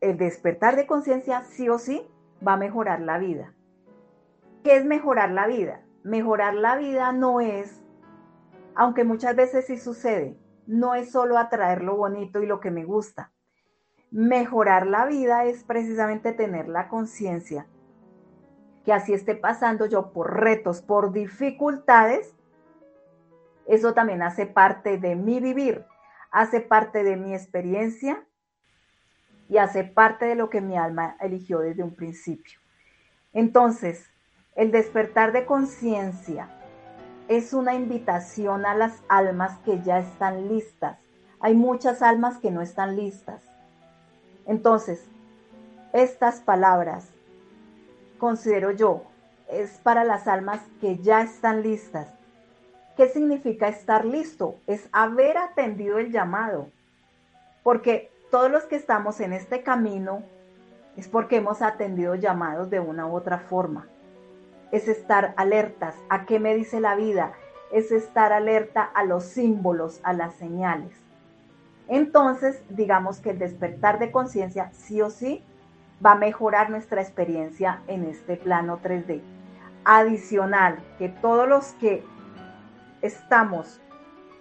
El 0.00 0.16
despertar 0.16 0.76
de 0.76 0.86
conciencia 0.86 1.42
sí 1.42 1.68
o 1.68 1.78
sí 1.78 2.06
va 2.46 2.54
a 2.54 2.58
mejorar 2.58 3.00
la 3.00 3.18
vida. 3.18 3.54
¿Qué 4.64 4.76
es 4.76 4.84
mejorar 4.84 5.30
la 5.30 5.46
vida? 5.46 5.84
Mejorar 6.02 6.54
la 6.54 6.76
vida 6.76 7.12
no 7.12 7.40
es, 7.40 7.82
aunque 8.74 9.04
muchas 9.04 9.34
veces 9.34 9.66
sí 9.66 9.76
sucede, 9.76 10.38
no 10.66 10.94
es 10.94 11.10
solo 11.10 11.36
atraer 11.36 11.82
lo 11.82 11.96
bonito 11.96 12.42
y 12.42 12.46
lo 12.46 12.60
que 12.60 12.70
me 12.70 12.84
gusta. 12.84 13.32
Mejorar 14.10 14.86
la 14.86 15.06
vida 15.06 15.44
es 15.44 15.64
precisamente 15.64 16.32
tener 16.32 16.68
la 16.68 16.88
conciencia 16.88 17.66
que 18.88 18.94
así 18.94 19.12
esté 19.12 19.34
pasando 19.34 19.84
yo 19.84 20.12
por 20.12 20.40
retos, 20.40 20.80
por 20.80 21.12
dificultades, 21.12 22.34
eso 23.66 23.92
también 23.92 24.22
hace 24.22 24.46
parte 24.46 24.96
de 24.96 25.14
mi 25.14 25.40
vivir, 25.40 25.84
hace 26.30 26.62
parte 26.62 27.04
de 27.04 27.16
mi 27.16 27.34
experiencia 27.34 28.24
y 29.50 29.58
hace 29.58 29.84
parte 29.84 30.24
de 30.24 30.36
lo 30.36 30.48
que 30.48 30.62
mi 30.62 30.78
alma 30.78 31.18
eligió 31.20 31.58
desde 31.58 31.82
un 31.82 31.94
principio. 31.94 32.58
Entonces, 33.34 34.10
el 34.56 34.70
despertar 34.70 35.32
de 35.32 35.44
conciencia 35.44 36.48
es 37.28 37.52
una 37.52 37.74
invitación 37.74 38.64
a 38.64 38.74
las 38.74 39.02
almas 39.10 39.58
que 39.66 39.82
ya 39.82 39.98
están 39.98 40.48
listas. 40.48 40.98
Hay 41.40 41.54
muchas 41.54 42.00
almas 42.00 42.38
que 42.38 42.50
no 42.50 42.62
están 42.62 42.96
listas. 42.96 43.44
Entonces, 44.48 45.04
estas 45.92 46.40
palabras, 46.40 47.08
considero 48.18 48.72
yo, 48.72 49.04
es 49.48 49.78
para 49.78 50.02
las 50.02 50.26
almas 50.26 50.60
que 50.80 50.98
ya 50.98 51.22
están 51.22 51.62
listas. 51.62 52.08
¿Qué 52.96 53.08
significa 53.08 53.68
estar 53.68 54.04
listo? 54.04 54.56
Es 54.66 54.88
haber 54.90 55.38
atendido 55.38 55.98
el 55.98 56.10
llamado. 56.10 56.66
Porque 57.62 58.10
todos 58.32 58.50
los 58.50 58.64
que 58.64 58.74
estamos 58.74 59.20
en 59.20 59.32
este 59.32 59.62
camino 59.62 60.24
es 60.96 61.06
porque 61.06 61.36
hemos 61.36 61.62
atendido 61.62 62.16
llamados 62.16 62.70
de 62.70 62.80
una 62.80 63.06
u 63.06 63.14
otra 63.14 63.38
forma 63.38 63.86
es 64.70 64.88
estar 64.88 65.34
alertas 65.36 65.94
a 66.08 66.26
qué 66.26 66.38
me 66.38 66.54
dice 66.54 66.80
la 66.80 66.94
vida, 66.94 67.32
es 67.72 67.92
estar 67.92 68.32
alerta 68.32 68.82
a 68.82 69.04
los 69.04 69.24
símbolos, 69.24 70.00
a 70.02 70.12
las 70.12 70.34
señales. 70.34 70.92
Entonces, 71.88 72.62
digamos 72.68 73.18
que 73.18 73.30
el 73.30 73.38
despertar 73.38 73.98
de 73.98 74.10
conciencia 74.12 74.70
sí 74.72 75.00
o 75.00 75.10
sí 75.10 75.42
va 76.04 76.12
a 76.12 76.16
mejorar 76.16 76.70
nuestra 76.70 77.00
experiencia 77.00 77.82
en 77.88 78.04
este 78.04 78.36
plano 78.36 78.78
3D. 78.82 79.20
Adicional, 79.84 80.78
que 80.98 81.08
todos 81.08 81.48
los 81.48 81.72
que 81.72 82.04
estamos 83.00 83.80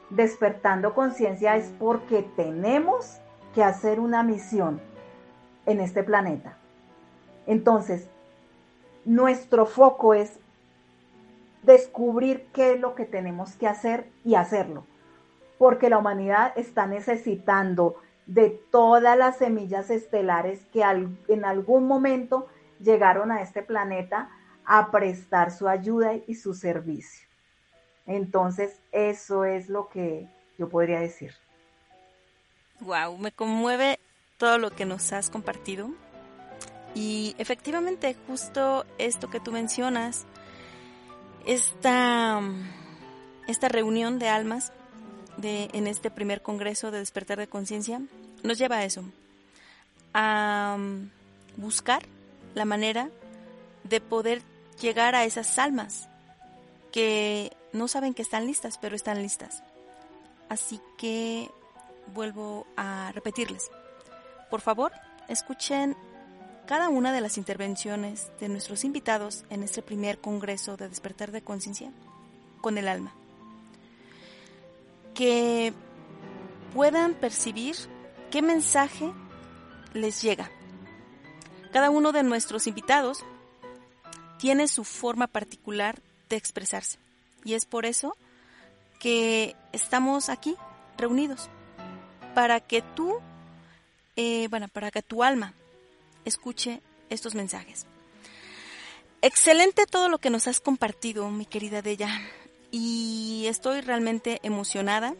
despertando 0.10 0.94
conciencia 0.94 1.56
es 1.56 1.74
porque 1.80 2.24
tenemos 2.36 3.20
que 3.54 3.64
hacer 3.64 4.00
una 4.00 4.24
misión 4.24 4.82
en 5.66 5.80
este 5.80 6.04
planeta. 6.04 6.58
Entonces, 7.46 8.08
nuestro 9.06 9.66
foco 9.66 10.14
es 10.14 10.40
descubrir 11.64 12.48
qué 12.54 12.74
es 12.74 12.80
lo 12.80 12.94
que 12.94 13.06
tenemos 13.06 13.56
que 13.56 13.68
hacer 13.68 14.10
y 14.24 14.36
hacerlo, 14.36 14.84
porque 15.58 15.90
la 15.90 15.98
humanidad 15.98 16.54
está 16.56 16.88
necesitando 16.88 18.02
de 18.26 18.50
todas 18.72 19.18
las 19.18 19.38
semillas 19.38 19.90
estelares 19.90 20.66
que 20.74 20.84
en 21.28 21.46
algún 21.46 21.88
momento 21.88 22.48
llegaron 22.80 23.32
a 23.32 23.42
este 23.42 23.64
planeta 23.64 24.30
a 24.66 24.92
prestar 24.92 25.52
su 25.52 25.68
ayuda 25.68 26.14
y 26.28 26.36
su 26.36 26.54
servicio. 26.54 27.28
Entonces, 28.06 28.80
eso 28.92 29.46
es 29.46 29.70
lo 29.70 29.90
que 29.90 30.28
yo 30.58 30.70
podría 30.70 31.00
decir. 31.00 31.34
Wow, 32.82 33.18
me 33.18 33.32
conmueve 33.32 34.00
todo 34.38 34.58
lo 34.58 34.72
que 34.72 34.86
nos 34.86 35.12
has 35.14 35.30
compartido. 35.30 35.90
Y 36.94 37.36
efectivamente, 37.38 38.16
justo 38.28 38.86
esto 38.98 39.30
que 39.30 39.40
tú 39.40 39.52
mencionas, 39.52 40.26
esta, 41.46 42.42
esta 43.48 43.70
reunión 43.70 44.20
de 44.20 44.30
almas 44.30 44.74
de, 45.38 45.70
en 45.74 45.88
este 45.88 46.12
primer 46.12 46.42
congreso 46.42 46.92
de 46.92 47.00
despertar 47.00 47.38
de 47.38 47.48
conciencia, 47.48 48.02
nos 48.44 48.58
lleva 48.58 48.78
a 48.78 48.84
eso, 48.84 49.04
a 50.14 50.78
buscar 51.56 52.04
la 52.56 52.66
manera 52.66 53.10
de 53.84 54.02
poder 54.02 54.42
llegar 54.82 55.16
a 55.16 55.26
esas 55.26 55.58
almas 55.60 56.08
que 56.92 57.56
no 57.74 57.88
saben 57.88 58.14
que 58.14 58.22
están 58.22 58.48
listas, 58.48 58.78
pero 58.78 58.96
están 58.96 59.22
listas. 59.22 59.64
Así 60.50 60.80
que 60.98 61.50
vuelvo 62.14 62.66
a 62.78 63.12
repetirles. 63.14 63.70
Por 64.50 64.62
favor, 64.62 64.92
escuchen 65.28 65.96
cada 66.66 66.90
una 66.90 67.14
de 67.14 67.22
las 67.22 67.38
intervenciones 67.38 68.32
de 68.40 68.50
nuestros 68.50 68.84
invitados 68.84 69.46
en 69.50 69.64
este 69.64 69.82
primer 69.82 70.20
Congreso 70.20 70.78
de 70.78 70.90
Despertar 70.90 71.32
de 71.32 71.42
Conciencia 71.42 71.92
con 72.62 72.78
el 72.78 72.88
alma. 72.88 73.14
Que 75.18 75.74
puedan 76.74 77.16
percibir 77.16 77.76
qué 78.30 78.44
mensaje 78.44 79.12
les 79.94 80.22
llega. 80.22 80.52
Cada 81.74 81.90
uno 81.90 82.12
de 82.12 82.22
nuestros 82.22 82.68
invitados 82.68 83.26
tiene 84.38 84.68
su 84.68 84.84
forma 84.84 85.26
particular 85.26 86.00
de 86.30 86.36
expresarse 86.36 87.00
y 87.44 87.54
es 87.54 87.66
por 87.66 87.86
eso 87.86 88.16
que 89.00 89.56
estamos 89.72 90.30
aquí 90.30 90.56
reunidos 90.98 91.50
para 92.36 92.60
que 92.60 92.82
tú, 92.82 93.20
eh, 94.16 94.48
bueno, 94.50 94.68
para 94.68 94.92
que 94.92 95.02
tu 95.02 95.24
alma 95.24 95.54
escuche 96.26 96.82
estos 97.10 97.36
mensajes. 97.36 97.86
Excelente 99.22 99.86
todo 99.88 100.10
lo 100.10 100.20
que 100.20 100.30
nos 100.30 100.48
has 100.48 100.60
compartido, 100.60 101.30
mi 101.32 101.46
querida 101.46 101.82
Della, 101.82 102.22
y 102.72 103.46
estoy 103.48 103.82
realmente 103.82 104.40
emocionada, 104.44 105.16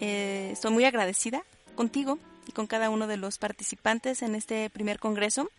eh, 0.00 0.50
estoy 0.52 0.72
muy 0.72 0.84
agradecida 0.84 1.42
contigo 1.74 2.18
y 2.46 2.52
con 2.52 2.66
cada 2.66 2.90
uno 2.90 3.06
de 3.06 3.16
los 3.16 3.38
participantes 3.38 4.22
en 4.22 4.34
este 4.34 4.70
primer 4.70 4.98
congreso. 4.98 5.50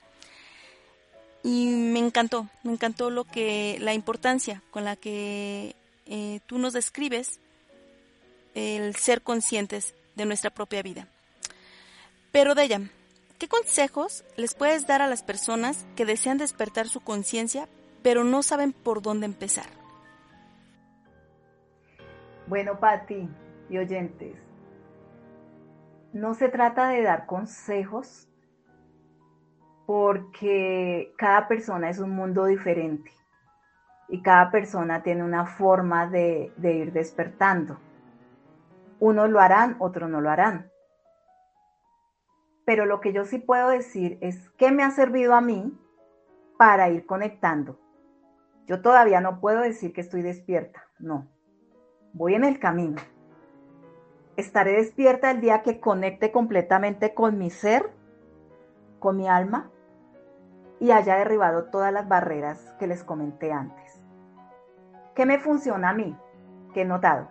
Y 1.44 1.66
me 1.66 2.00
encantó, 2.00 2.48
me 2.64 2.72
encantó 2.72 3.10
lo 3.10 3.24
que, 3.24 3.78
la 3.80 3.94
importancia 3.94 4.62
con 4.70 4.84
la 4.84 4.96
que 4.96 5.76
eh, 6.06 6.40
tú 6.46 6.60
nos 6.60 6.74
describes 6.74 7.40
el 8.54 8.96
ser 8.96 9.22
conscientes 9.22 9.96
de 10.16 10.26
nuestra 10.26 10.50
propia 10.50 10.84
vida. 10.84 11.08
Pero 12.32 12.54
de 12.54 12.90
¿qué 13.40 13.48
consejos 13.48 14.24
les 14.38 14.54
puedes 14.54 14.86
dar 14.86 15.02
a 15.02 15.08
las 15.08 15.24
personas 15.24 15.86
que 15.96 16.06
desean 16.06 16.38
despertar 16.38 16.88
su 16.88 17.00
conciencia 17.00 17.68
pero 18.04 18.24
no 18.24 18.44
saben 18.44 18.74
por 18.74 19.02
dónde 19.02 19.26
empezar? 19.26 19.81
Bueno, 22.48 22.80
Patti 22.80 23.30
y 23.70 23.78
oyentes, 23.78 24.36
no 26.14 26.34
se 26.34 26.50
trata 26.50 26.90
de 26.90 27.04
dar 27.04 27.26
consejos 27.26 28.28
porque 29.86 31.14
cada 31.18 31.48
persona 31.48 31.90
es 31.90 32.00
un 32.00 32.12
mundo 32.12 32.46
diferente 32.46 33.12
y 34.10 34.22
cada 34.22 34.52
persona 34.52 35.04
tiene 35.04 35.24
una 35.24 35.46
forma 35.46 36.08
de, 36.08 36.52
de 36.58 36.74
ir 36.74 36.92
despertando. 36.92 37.78
Unos 39.00 39.30
lo 39.30 39.40
harán, 39.40 39.78
otros 39.80 40.10
no 40.10 40.20
lo 40.20 40.30
harán. 40.30 40.70
Pero 42.66 42.86
lo 42.86 43.00
que 43.00 43.14
yo 43.14 43.24
sí 43.24 43.40
puedo 43.40 43.70
decir 43.70 44.18
es 44.22 44.50
qué 44.58 44.72
me 44.72 44.84
ha 44.84 44.92
servido 44.92 45.34
a 45.34 45.42
mí 45.42 45.74
para 46.58 46.90
ir 46.90 47.06
conectando. 47.06 47.80
Yo 48.68 48.82
todavía 48.82 49.22
no 49.22 49.40
puedo 49.40 49.62
decir 49.62 49.94
que 49.94 50.02
estoy 50.02 50.22
despierta, 50.22 50.88
no. 51.00 51.31
Voy 52.14 52.36
en 52.36 52.44
el 52.44 52.60
camino. 52.60 53.02
Estaré 54.38 54.74
despierta 54.74 55.32
el 55.32 55.42
día 55.42 55.62
que 55.62 55.80
conecte 55.80 56.32
completamente 56.32 57.14
con 57.14 57.38
mi 57.38 57.50
ser, 57.50 57.92
con 59.00 59.18
mi 59.18 59.28
alma 59.28 59.70
y 60.80 60.92
haya 60.92 61.16
derribado 61.16 61.66
todas 61.66 61.94
las 61.94 62.08
barreras 62.08 62.74
que 62.80 62.88
les 62.88 63.04
comenté 63.04 63.52
antes. 63.52 64.02
¿Qué 65.16 65.26
me 65.26 65.40
funciona 65.40 65.90
a 65.90 65.94
mí? 65.94 66.18
¿Qué 66.74 66.82
he 66.82 66.86
notado? 66.86 67.30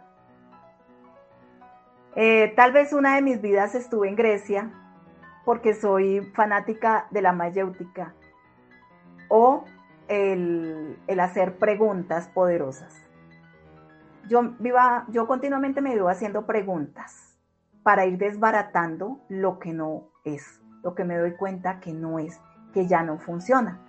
Eh, 2.17 2.53
tal 2.57 2.73
vez 2.73 2.93
una 2.93 3.15
de 3.15 3.23
mis 3.23 3.41
vidas 3.41 3.75
estuve 3.75 4.09
en 4.09 4.17
Grecia 4.17 4.71
porque 5.45 5.75
soy 5.75 6.21
fanática 6.35 7.07
de 7.11 7.23
la 7.23 7.33
mayéutica 7.33 8.15
o 9.29 9.65
el, 10.09 10.99
hacer 11.19 11.57
preguntas 11.59 12.29
poderosas. 12.29 13.10
Yo, 14.31 15.27
continuamente 15.27 15.81
me 15.81 15.93
vivo 15.93 16.09
haciendo 16.09 16.47
preguntas 16.47 17.37
para 17.83 18.07
ir 18.07 18.17
desbaratando 18.17 19.21
lo 19.29 19.59
que 19.59 19.73
no 19.73 20.13
es, 20.25 20.61
lo 20.85 20.95
que 20.95 21.03
me 21.03 21.19
doy 21.19 21.35
cuenta 21.35 21.81
que 21.81 21.93
no 21.93 22.21
es, 22.21 22.41
que 22.73 22.87
ya 22.87 23.03
no 23.03 23.19
funciona. 23.19 23.81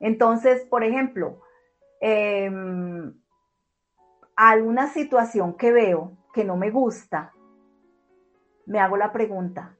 Entonces, 0.00 0.66
por 0.66 0.84
ejemplo, 0.84 1.40
eh, 2.02 2.52
alguna 4.36 4.88
situación 4.88 5.54
que 5.54 5.72
veo 5.72 6.18
que 6.34 6.44
no 6.44 6.58
me 6.58 6.70
gusta, 6.70 7.32
me 8.66 8.80
hago 8.80 8.98
la 8.98 9.12
pregunta, 9.12 9.78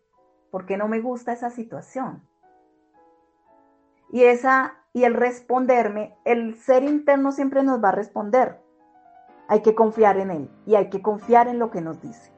¿por 0.51 0.64
qué 0.64 0.79
no 0.79 0.88
me 0.88 1.01
gusta 1.01 1.35
esa 1.35 1.51
situación? 1.51 2.27
Y 4.11 4.23
esa 4.25 4.79
y 4.95 5.05
el 5.05 5.12
responderme, 5.12 6.17
el 6.25 6.55
ser 6.55 6.85
interno 6.85 7.33
siempre 7.33 7.62
nos 7.64 7.85
va 7.85 7.90
a 7.90 7.93
responder. 7.93 8.63
Hay 9.48 9.62
que 9.62 9.74
confiar 9.74 10.16
en 10.16 10.30
él 10.30 10.50
y 10.66 10.74
hay 10.74 10.88
que 10.88 11.02
confiar 11.02 11.48
en 11.48 11.59
lo 11.59 11.70
que 11.70 11.80
nos 11.80 12.00
dice. 12.00 12.33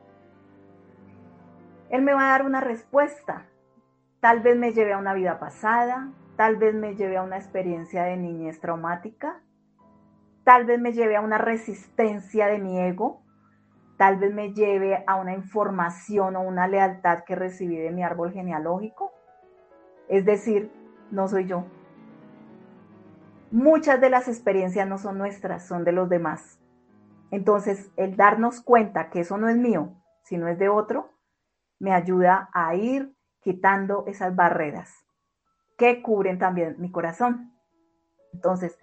Él 1.88 2.02
me 2.02 2.14
va 2.14 2.28
a 2.28 2.30
dar 2.32 2.46
una 2.46 2.60
respuesta. 2.60 3.46
Tal 4.20 4.40
vez 4.40 4.56
me 4.56 4.72
lleve 4.72 4.92
a 4.92 4.98
una 4.98 5.14
vida 5.14 5.38
pasada, 5.38 6.10
tal 6.36 6.56
vez 6.56 6.74
me 6.74 6.96
lleve 6.96 7.16
a 7.16 7.22
una 7.22 7.36
experiencia 7.36 8.04
de 8.04 8.16
niñez 8.16 8.60
traumática, 8.60 9.40
tal 10.42 10.64
vez 10.64 10.80
me 10.80 10.92
lleve 10.92 11.16
a 11.16 11.20
una 11.20 11.38
resistencia 11.38 12.46
de 12.48 12.58
mi 12.58 12.80
ego, 12.80 13.22
tal 13.96 14.16
vez 14.16 14.34
me 14.34 14.52
lleve 14.52 15.04
a 15.06 15.16
una 15.16 15.34
información 15.34 16.34
o 16.34 16.42
una 16.42 16.66
lealtad 16.66 17.24
que 17.24 17.36
recibí 17.36 17.76
de 17.76 17.92
mi 17.92 18.02
árbol 18.02 18.32
genealógico. 18.32 19.12
Es 20.08 20.24
decir, 20.24 20.72
no 21.10 21.28
soy 21.28 21.46
yo. 21.46 21.64
Muchas 23.50 24.00
de 24.00 24.10
las 24.10 24.26
experiencias 24.26 24.88
no 24.88 24.98
son 24.98 25.18
nuestras, 25.18 25.66
son 25.66 25.84
de 25.84 25.92
los 25.92 26.08
demás. 26.08 26.58
Entonces, 27.30 27.90
el 27.96 28.16
darnos 28.16 28.60
cuenta 28.60 29.10
que 29.10 29.20
eso 29.20 29.36
no 29.36 29.48
es 29.48 29.56
mío, 29.56 29.94
sino 30.22 30.48
es 30.48 30.58
de 30.58 30.68
otro, 30.68 31.10
me 31.78 31.92
ayuda 31.92 32.48
a 32.52 32.74
ir 32.74 33.14
quitando 33.40 34.04
esas 34.06 34.34
barreras 34.34 34.92
que 35.76 36.02
cubren 36.02 36.38
también 36.38 36.76
mi 36.78 36.90
corazón. 36.90 37.52
Entonces, 38.32 38.78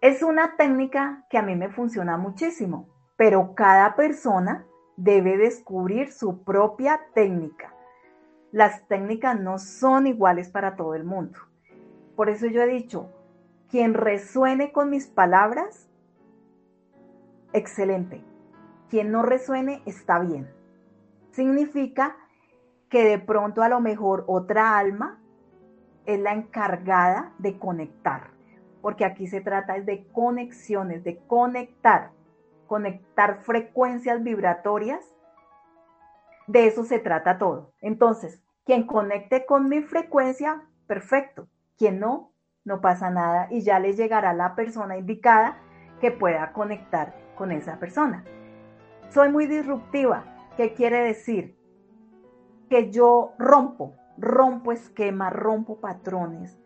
es 0.00 0.22
una 0.22 0.56
técnica 0.56 1.26
que 1.30 1.38
a 1.38 1.42
mí 1.42 1.56
me 1.56 1.70
funciona 1.70 2.16
muchísimo 2.16 2.94
pero 3.16 3.54
cada 3.54 3.94
persona 3.96 4.66
debe 4.96 5.36
descubrir 5.36 6.12
su 6.12 6.42
propia 6.44 7.00
técnica. 7.14 7.72
Las 8.52 8.86
técnicas 8.86 9.38
no 9.40 9.58
son 9.58 10.06
iguales 10.06 10.48
para 10.48 10.76
todo 10.76 10.94
el 10.94 11.04
mundo. 11.04 11.38
Por 12.16 12.28
eso 12.30 12.46
yo 12.46 12.62
he 12.62 12.66
dicho, 12.66 13.10
quien 13.68 13.94
resuene 13.94 14.72
con 14.72 14.90
mis 14.90 15.06
palabras, 15.06 15.88
excelente. 17.54 18.22
Quien 18.90 19.10
no 19.10 19.22
resuene, 19.22 19.82
está 19.86 20.18
bien. 20.18 20.50
Significa 21.30 22.16
que 22.90 23.04
de 23.04 23.18
pronto 23.18 23.62
a 23.62 23.70
lo 23.70 23.80
mejor 23.80 24.24
otra 24.26 24.76
alma 24.76 25.18
es 26.04 26.20
la 26.20 26.34
encargada 26.34 27.32
de 27.38 27.58
conectar, 27.58 28.32
porque 28.82 29.06
aquí 29.06 29.26
se 29.26 29.40
trata 29.40 29.80
de 29.80 30.06
conexiones, 30.12 31.02
de 31.02 31.18
conectar 31.26 32.10
conectar 32.66 33.42
frecuencias 33.42 34.22
vibratorias. 34.22 35.04
De 36.46 36.66
eso 36.66 36.84
se 36.84 36.98
trata 36.98 37.38
todo. 37.38 37.72
Entonces, 37.80 38.42
quien 38.64 38.86
conecte 38.86 39.46
con 39.46 39.68
mi 39.68 39.80
frecuencia, 39.82 40.62
perfecto. 40.86 41.48
Quien 41.78 42.00
no, 42.00 42.32
no 42.64 42.80
pasa 42.80 43.10
nada 43.10 43.48
y 43.50 43.62
ya 43.62 43.78
le 43.78 43.92
llegará 43.94 44.32
la 44.32 44.54
persona 44.54 44.96
indicada 44.96 45.58
que 46.00 46.10
pueda 46.10 46.52
conectar 46.52 47.14
con 47.34 47.52
esa 47.52 47.78
persona. 47.78 48.24
Soy 49.10 49.30
muy 49.30 49.46
disruptiva. 49.46 50.24
¿Qué 50.56 50.74
quiere 50.74 51.00
decir? 51.02 51.56
Que 52.68 52.90
yo 52.90 53.32
rompo, 53.38 53.94
rompo 54.16 54.72
esquemas, 54.72 55.32
rompo 55.32 55.80
patrones, 55.80 56.58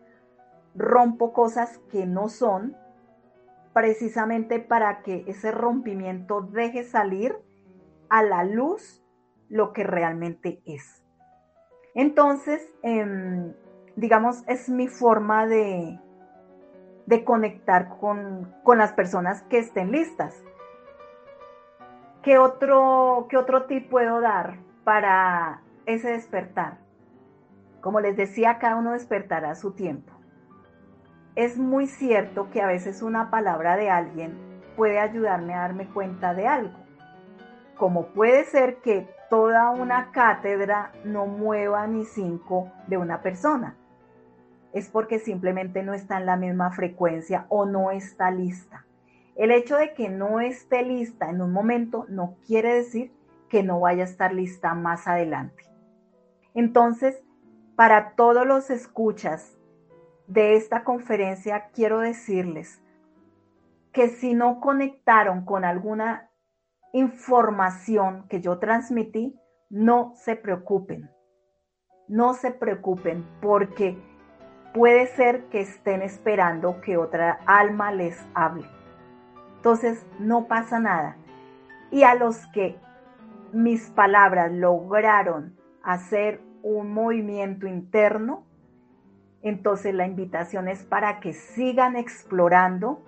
rompo 0.75 1.33
cosas 1.33 1.77
que 1.91 2.05
no 2.05 2.29
son 2.29 2.75
precisamente 3.73 4.59
para 4.59 5.01
que 5.01 5.23
ese 5.27 5.51
rompimiento 5.51 6.41
deje 6.41 6.83
salir 6.83 7.35
a 8.09 8.23
la 8.23 8.43
luz 8.43 9.03
lo 9.49 9.73
que 9.73 9.83
realmente 9.83 10.61
es. 10.65 11.03
Entonces, 11.95 12.67
em, 12.81 13.53
digamos, 13.95 14.43
es 14.47 14.69
mi 14.69 14.87
forma 14.87 15.47
de, 15.47 15.99
de 17.05 17.25
conectar 17.25 17.97
con, 17.99 18.53
con, 18.63 18.77
las 18.77 18.93
personas 18.93 19.43
que 19.43 19.59
estén 19.59 19.91
listas. 19.91 20.43
¿Qué 22.21 22.37
otro, 22.37 23.27
¿Qué 23.29 23.37
otro 23.37 23.63
tip 23.63 23.89
puedo 23.89 24.19
dar 24.19 24.57
para 24.83 25.61
ese 25.85 26.11
despertar? 26.11 26.79
Como 27.79 28.01
les 28.01 28.17
decía, 28.17 28.59
cada 28.59 28.75
uno 28.75 28.91
despertará 28.91 29.51
a 29.51 29.55
su 29.55 29.71
tiempo. 29.71 30.11
Es 31.35 31.57
muy 31.57 31.87
cierto 31.87 32.49
que 32.51 32.61
a 32.61 32.67
veces 32.67 33.01
una 33.01 33.31
palabra 33.31 33.77
de 33.77 33.89
alguien 33.89 34.37
puede 34.75 34.99
ayudarme 34.99 35.53
a 35.53 35.59
darme 35.59 35.87
cuenta 35.87 36.33
de 36.33 36.45
algo. 36.45 36.77
Como 37.77 38.07
puede 38.07 38.43
ser 38.43 38.81
que 38.81 39.07
toda 39.29 39.69
una 39.69 40.11
cátedra 40.11 40.91
no 41.05 41.25
mueva 41.25 41.87
ni 41.87 42.03
cinco 42.03 42.69
de 42.87 42.97
una 42.97 43.21
persona. 43.21 43.77
Es 44.73 44.89
porque 44.89 45.19
simplemente 45.19 45.83
no 45.83 45.93
está 45.93 46.17
en 46.17 46.25
la 46.25 46.35
misma 46.35 46.71
frecuencia 46.71 47.45
o 47.47 47.65
no 47.65 47.91
está 47.91 48.29
lista. 48.29 48.85
El 49.39 49.51
hecho 49.51 49.77
de 49.77 49.93
que 49.93 50.09
no 50.09 50.41
esté 50.41 50.83
lista 50.83 51.29
en 51.29 51.41
un 51.41 51.53
momento 51.53 52.05
no 52.09 52.35
quiere 52.45 52.73
decir 52.73 53.13
que 53.47 53.63
no 53.63 53.79
vaya 53.79 54.03
a 54.03 54.05
estar 54.05 54.33
lista 54.33 54.73
más 54.73 55.07
adelante. 55.07 55.63
Entonces, 56.53 57.23
para 57.77 58.15
todos 58.15 58.45
los 58.45 58.69
escuchas 58.69 59.57
de 60.27 60.57
esta 60.57 60.83
conferencia, 60.83 61.69
quiero 61.73 62.01
decirles 62.01 62.83
que 63.93 64.09
si 64.09 64.33
no 64.33 64.59
conectaron 64.59 65.45
con 65.45 65.63
alguna 65.63 66.29
información 66.91 68.27
que 68.27 68.41
yo 68.41 68.59
transmití, 68.59 69.39
no 69.69 70.11
se 70.15 70.35
preocupen. 70.35 71.09
No 72.09 72.33
se 72.33 72.51
preocupen 72.51 73.25
porque 73.41 73.97
puede 74.73 75.07
ser 75.07 75.45
que 75.45 75.61
estén 75.61 76.01
esperando 76.01 76.81
que 76.81 76.97
otra 76.97 77.39
alma 77.45 77.93
les 77.93 78.21
hable. 78.33 78.78
Entonces, 79.59 80.05
no 80.19 80.45
pasa 80.47 80.79
nada. 80.79 81.17
Y 81.91 82.03
a 82.03 82.15
los 82.15 82.47
que 82.53 82.77
mis 83.51 83.89
palabras 83.89 84.53
lograron 84.53 85.57
hacer 85.83 86.39
un 86.63 86.93
movimiento 86.93 87.67
interno, 87.67 88.45
entonces 89.41 89.93
la 89.93 90.05
invitación 90.05 90.69
es 90.69 90.83
para 90.83 91.19
que 91.19 91.33
sigan 91.33 91.97
explorando, 91.97 93.03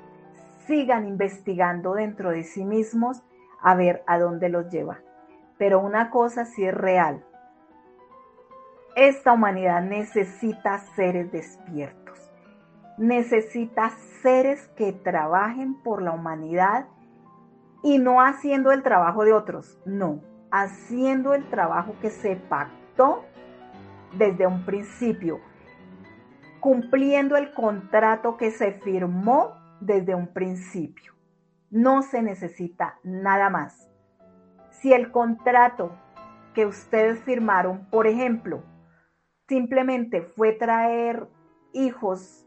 sigan 0.68 1.08
investigando 1.08 1.94
dentro 1.94 2.32
de 2.32 2.44
sí 2.44 2.66
mismos 2.66 3.24
a 3.62 3.74
ver 3.76 4.04
a 4.06 4.20
dónde 4.20 4.50
los 4.50 4.70
lleva. 4.70 5.00
Pero 5.58 5.80
una 5.80 6.10
cosa 6.10 6.44
sí 6.44 6.66
es 6.66 6.74
real. 6.74 7.24
Esta 8.98 9.32
humanidad 9.32 9.82
necesita 9.84 10.80
seres 10.80 11.32
despiertos. 11.32 12.20
Necesita 12.98 13.92
seres 14.22 14.68
que 14.76 14.94
trabajen 14.94 15.76
por 15.82 16.02
la 16.02 16.12
humanidad 16.12 16.88
y 17.84 17.98
no 17.98 18.22
haciendo 18.22 18.72
el 18.72 18.84
trabajo 18.84 19.24
de 19.24 19.34
otros, 19.34 19.80
no, 19.86 20.22
haciendo 20.52 21.34
el 21.34 21.50
trabajo 21.50 21.96
que 22.02 22.10
se 22.10 22.36
pactó 22.36 23.26
desde 24.14 24.46
un 24.46 24.66
principio, 24.66 25.40
cumpliendo 26.60 27.38
el 27.38 27.54
contrato 27.54 28.38
que 28.38 28.52
se 28.52 28.74
firmó 28.74 29.56
desde 29.80 30.14
un 30.14 30.28
principio. 30.28 31.14
No 31.70 32.02
se 32.04 32.22
necesita 32.22 33.00
nada 33.04 33.50
más. 33.50 33.90
Si 34.70 34.94
el 34.94 35.12
contrato 35.12 35.98
que 36.54 36.66
ustedes 36.66 37.20
firmaron, 37.24 37.88
por 37.90 38.08
ejemplo, 38.08 38.64
simplemente 39.48 40.22
fue 40.22 40.54
traer 40.54 41.28
hijos 41.74 42.46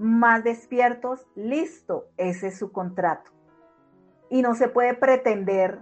más 0.00 0.42
despiertos, 0.42 1.26
listo, 1.34 2.08
ese 2.16 2.48
es 2.48 2.58
su 2.58 2.72
contrato. 2.72 3.30
Y 4.30 4.40
no 4.40 4.54
se 4.54 4.68
puede 4.68 4.94
pretender 4.94 5.80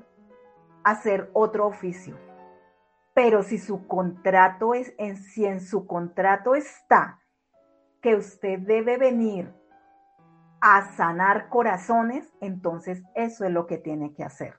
hacer 0.83 1.31
otro 1.35 1.67
oficio. 1.67 2.19
Pero 3.15 3.43
si 3.43 3.59
su 3.59 3.87
contrato 3.87 4.75
es, 4.75 4.93
en, 4.99 5.17
si 5.17 5.45
en 5.45 5.61
su 5.61 5.87
contrato 5.87 6.57
está 6.57 7.21
que 8.03 8.17
usted 8.17 8.59
debe 8.59 8.97
venir 8.97 9.55
a 10.61 10.93
sanar 10.97 11.49
corazones, 11.49 12.33
entonces 12.41 13.03
eso 13.15 13.45
es 13.45 13.53
lo 13.53 13.67
que 13.67 13.79
tiene 13.79 14.15
que 14.15 14.25
hacer. 14.25 14.55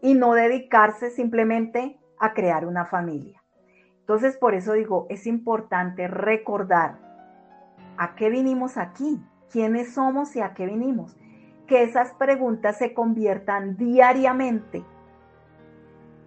Y 0.00 0.14
no 0.14 0.34
dedicarse 0.34 1.10
simplemente 1.10 1.98
a 2.20 2.34
crear 2.34 2.66
una 2.66 2.84
familia. 2.84 3.42
Entonces, 3.98 4.36
por 4.36 4.54
eso 4.54 4.74
digo, 4.74 5.06
es 5.08 5.26
importante 5.26 6.06
recordar 6.06 7.05
a 7.98 8.14
qué 8.14 8.30
vinimos 8.30 8.76
aquí, 8.76 9.20
quiénes 9.50 9.94
somos 9.94 10.34
y 10.36 10.40
a 10.40 10.54
qué 10.54 10.66
vinimos. 10.66 11.16
Que 11.66 11.82
esas 11.82 12.12
preguntas 12.14 12.78
se 12.78 12.94
conviertan 12.94 13.76
diariamente 13.76 14.84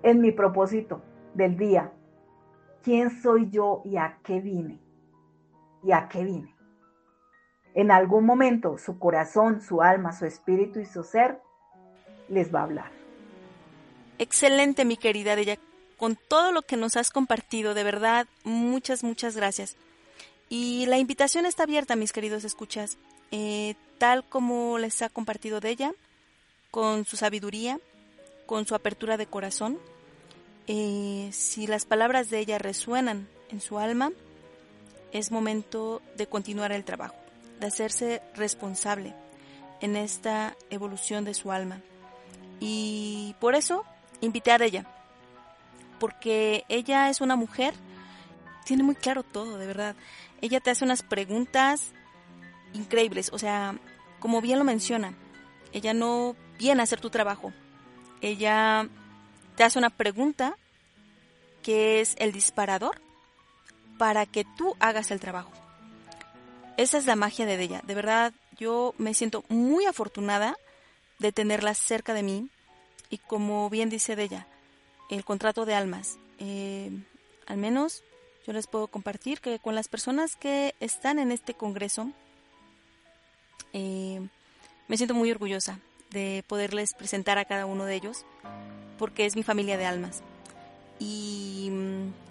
en 0.03 0.21
mi 0.21 0.31
propósito 0.31 1.01
del 1.33 1.57
día. 1.57 1.91
¿Quién 2.83 3.21
soy 3.21 3.49
yo 3.49 3.81
y 3.85 3.97
a 3.97 4.19
qué 4.23 4.39
vine? 4.39 4.79
¿Y 5.83 5.91
a 5.91 6.07
qué 6.09 6.23
vine? 6.23 6.55
En 7.73 7.91
algún 7.91 8.25
momento 8.25 8.77
su 8.77 8.99
corazón, 8.99 9.61
su 9.61 9.81
alma, 9.81 10.11
su 10.11 10.25
espíritu 10.25 10.79
y 10.79 10.85
su 10.85 11.03
ser 11.03 11.39
les 12.27 12.53
va 12.53 12.61
a 12.61 12.63
hablar. 12.63 12.91
Excelente, 14.17 14.85
mi 14.85 14.97
querida 14.97 15.35
Della. 15.35 15.57
Con 15.97 16.17
todo 16.27 16.51
lo 16.51 16.61
que 16.61 16.77
nos 16.77 16.95
has 16.95 17.11
compartido, 17.11 17.73
de 17.73 17.83
verdad, 17.83 18.27
muchas, 18.43 19.03
muchas 19.03 19.35
gracias. 19.35 19.75
Y 20.49 20.85
la 20.87 20.97
invitación 20.97 21.45
está 21.45 21.63
abierta, 21.63 21.95
mis 21.95 22.11
queridos 22.11 22.43
escuchas, 22.43 22.97
eh, 23.31 23.75
tal 23.97 24.23
como 24.23 24.79
les 24.79 25.01
ha 25.01 25.09
compartido 25.09 25.59
de 25.59 25.69
ella, 25.69 25.93
con 26.71 27.05
su 27.05 27.17
sabiduría, 27.17 27.79
con 28.45 28.65
su 28.65 28.73
apertura 28.73 29.17
de 29.17 29.27
corazón. 29.27 29.77
Eh, 30.67 31.29
si 31.31 31.67
las 31.67 31.85
palabras 31.85 32.29
de 32.29 32.39
ella 32.39 32.57
resuenan 32.57 33.27
en 33.49 33.61
su 33.61 33.79
alma, 33.79 34.11
es 35.11 35.31
momento 35.31 36.01
de 36.17 36.27
continuar 36.27 36.71
el 36.71 36.83
trabajo 36.83 37.15
de 37.59 37.67
hacerse 37.67 38.21
responsable 38.35 39.13
en 39.81 39.95
esta 39.95 40.55
evolución 40.69 41.25
de 41.25 41.33
su 41.33 41.51
alma. 41.51 41.81
Y 42.59 43.35
por 43.39 43.55
eso 43.55 43.83
invité 44.21 44.51
a 44.51 44.63
ella, 44.63 44.85
porque 45.99 46.65
ella 46.69 47.09
es 47.09 47.21
una 47.21 47.35
mujer, 47.35 47.73
tiene 48.69 48.83
muy 48.83 48.93
claro 48.93 49.23
todo, 49.23 49.57
de 49.57 49.65
verdad. 49.65 49.95
Ella 50.41 50.59
te 50.59 50.69
hace 50.69 50.85
unas 50.85 51.01
preguntas 51.01 51.91
increíbles, 52.73 53.31
o 53.33 53.39
sea, 53.39 53.75
como 54.19 54.41
bien 54.41 54.59
lo 54.59 54.63
menciona, 54.63 55.15
ella 55.73 55.95
no 55.95 56.35
viene 56.59 56.81
a 56.81 56.83
hacer 56.83 57.01
tu 57.01 57.09
trabajo, 57.09 57.51
ella 58.21 58.87
te 59.55 59.63
hace 59.63 59.79
una 59.79 59.89
pregunta 59.89 60.55
que 61.63 61.99
es 61.99 62.15
el 62.19 62.31
disparador 62.31 63.01
para 63.97 64.27
que 64.27 64.45
tú 64.45 64.75
hagas 64.79 65.09
el 65.09 65.19
trabajo. 65.19 65.51
Esa 66.77 66.99
es 66.99 67.07
la 67.07 67.15
magia 67.15 67.47
de 67.47 67.59
ella. 67.59 67.81
De 67.87 67.95
verdad, 67.95 68.33
yo 68.55 68.93
me 68.99 69.15
siento 69.15 69.43
muy 69.49 69.87
afortunada 69.87 70.55
de 71.17 71.31
tenerla 71.31 71.73
cerca 71.73 72.13
de 72.13 72.21
mí 72.21 72.49
y 73.09 73.17
como 73.17 73.67
bien 73.71 73.89
dice 73.89 74.15
de 74.15 74.25
ella, 74.25 74.47
el 75.09 75.25
contrato 75.25 75.65
de 75.65 75.73
almas. 75.73 76.19
Eh, 76.37 76.91
al 77.47 77.57
menos 77.57 78.03
yo 78.49 78.53
les 78.53 78.65
puedo 78.65 78.87
compartir 78.87 79.41
que 79.41 79.59
con 79.59 79.75
las 79.75 79.87
personas 79.87 80.35
que 80.35 80.73
están 80.79 81.19
en 81.19 81.31
este 81.31 81.53
congreso, 81.53 82.09
eh, 83.73 84.27
me 84.87 84.97
siento 84.97 85.13
muy 85.13 85.29
orgullosa 85.29 85.77
de 86.09 86.43
poderles 86.47 86.95
presentar 86.95 87.37
a 87.37 87.45
cada 87.45 87.67
uno 87.67 87.85
de 87.85 87.93
ellos, 87.93 88.25
porque 88.97 89.27
es 89.27 89.35
mi 89.35 89.43
familia 89.43 89.77
de 89.77 89.85
almas. 89.85 90.23
Y, 90.97 91.71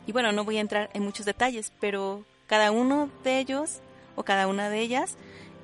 bueno, 0.08 0.32
no 0.32 0.44
voy 0.44 0.56
a 0.56 0.60
entrar 0.60 0.90
en 0.92 1.04
muchos 1.04 1.24
detalles, 1.24 1.70
pero 1.78 2.24
cada 2.48 2.72
uno 2.72 3.08
de 3.22 3.38
ellos 3.38 3.78
o 4.16 4.24
cada 4.24 4.48
una 4.48 4.70
de 4.70 4.80
ellas, 4.80 5.16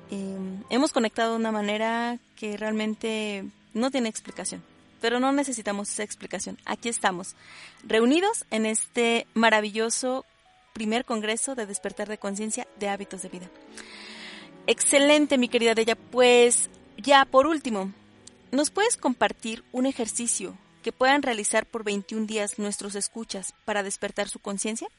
em, 0.09 0.63
hemos 0.69 0.93
conectado 0.93 1.31
de 1.31 1.39
una 1.39 1.51
manera 1.51 2.17
que 2.37 2.55
realmente 2.55 3.43
no 3.73 3.91
tiene 3.91 4.07
explicación. 4.07 4.63
Pero 5.01 5.19
no 5.19 5.33
necesitamos 5.33 5.89
esa 5.89 6.03
explicación. 6.03 6.57
Aquí 6.63 6.87
estamos, 6.87 7.35
reunidos 7.83 8.45
en 8.51 8.65
este 8.65 9.27
maravilloso 9.33 10.23
primer 10.75 11.05
congreso 11.05 11.55
de 11.55 11.65
despertar 11.65 12.09
de 12.09 12.17
conciencia 12.17 12.67
de 12.77 12.89
hábitos 12.89 13.21
de 13.21 13.29
vida. 13.29 13.47
Excelente, 14.67 15.37
mi 15.37 15.47
querida 15.47 15.73
Della. 15.73 15.95
Pues 15.95 16.69
ya 16.97 17.23
por 17.23 17.47
último, 17.47 17.93
¿nos 18.51 18.71
puedes 18.71 18.97
compartir 18.97 19.63
un 19.71 19.85
ejercicio 19.85 20.53
que 20.83 20.91
puedan 20.91 21.21
realizar 21.21 21.65
por 21.65 21.85
21 21.85 22.27
días 22.27 22.59
nuestros 22.59 22.95
escuchas 22.95 23.53
para 23.63 23.83
despertar 23.83 24.27
su 24.27 24.39
conciencia? 24.39 24.89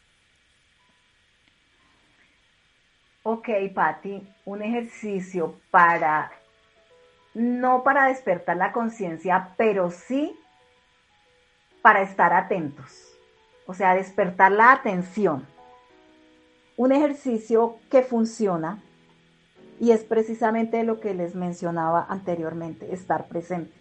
Ok, 3.22 3.48
Patti, 3.74 4.26
un 4.46 4.62
ejercicio 4.62 5.60
para 5.70 6.32
no 7.34 7.82
para 7.82 8.06
despertar 8.06 8.56
la 8.56 8.72
conciencia, 8.72 9.52
pero 9.58 9.90
sí 9.90 10.34
para 11.82 12.00
estar 12.00 12.32
atentos, 12.32 13.14
o 13.66 13.74
sea, 13.74 13.94
despertar 13.94 14.52
la 14.52 14.72
atención. 14.72 15.46
Un 16.76 16.92
ejercicio 16.92 17.76
que 17.90 18.02
funciona 18.02 18.82
y 19.80 19.90
es 19.90 20.04
precisamente 20.04 20.82
lo 20.84 21.00
que 21.00 21.14
les 21.14 21.34
mencionaba 21.34 22.06
anteriormente, 22.08 22.94
estar 22.94 23.26
presentes. 23.28 23.74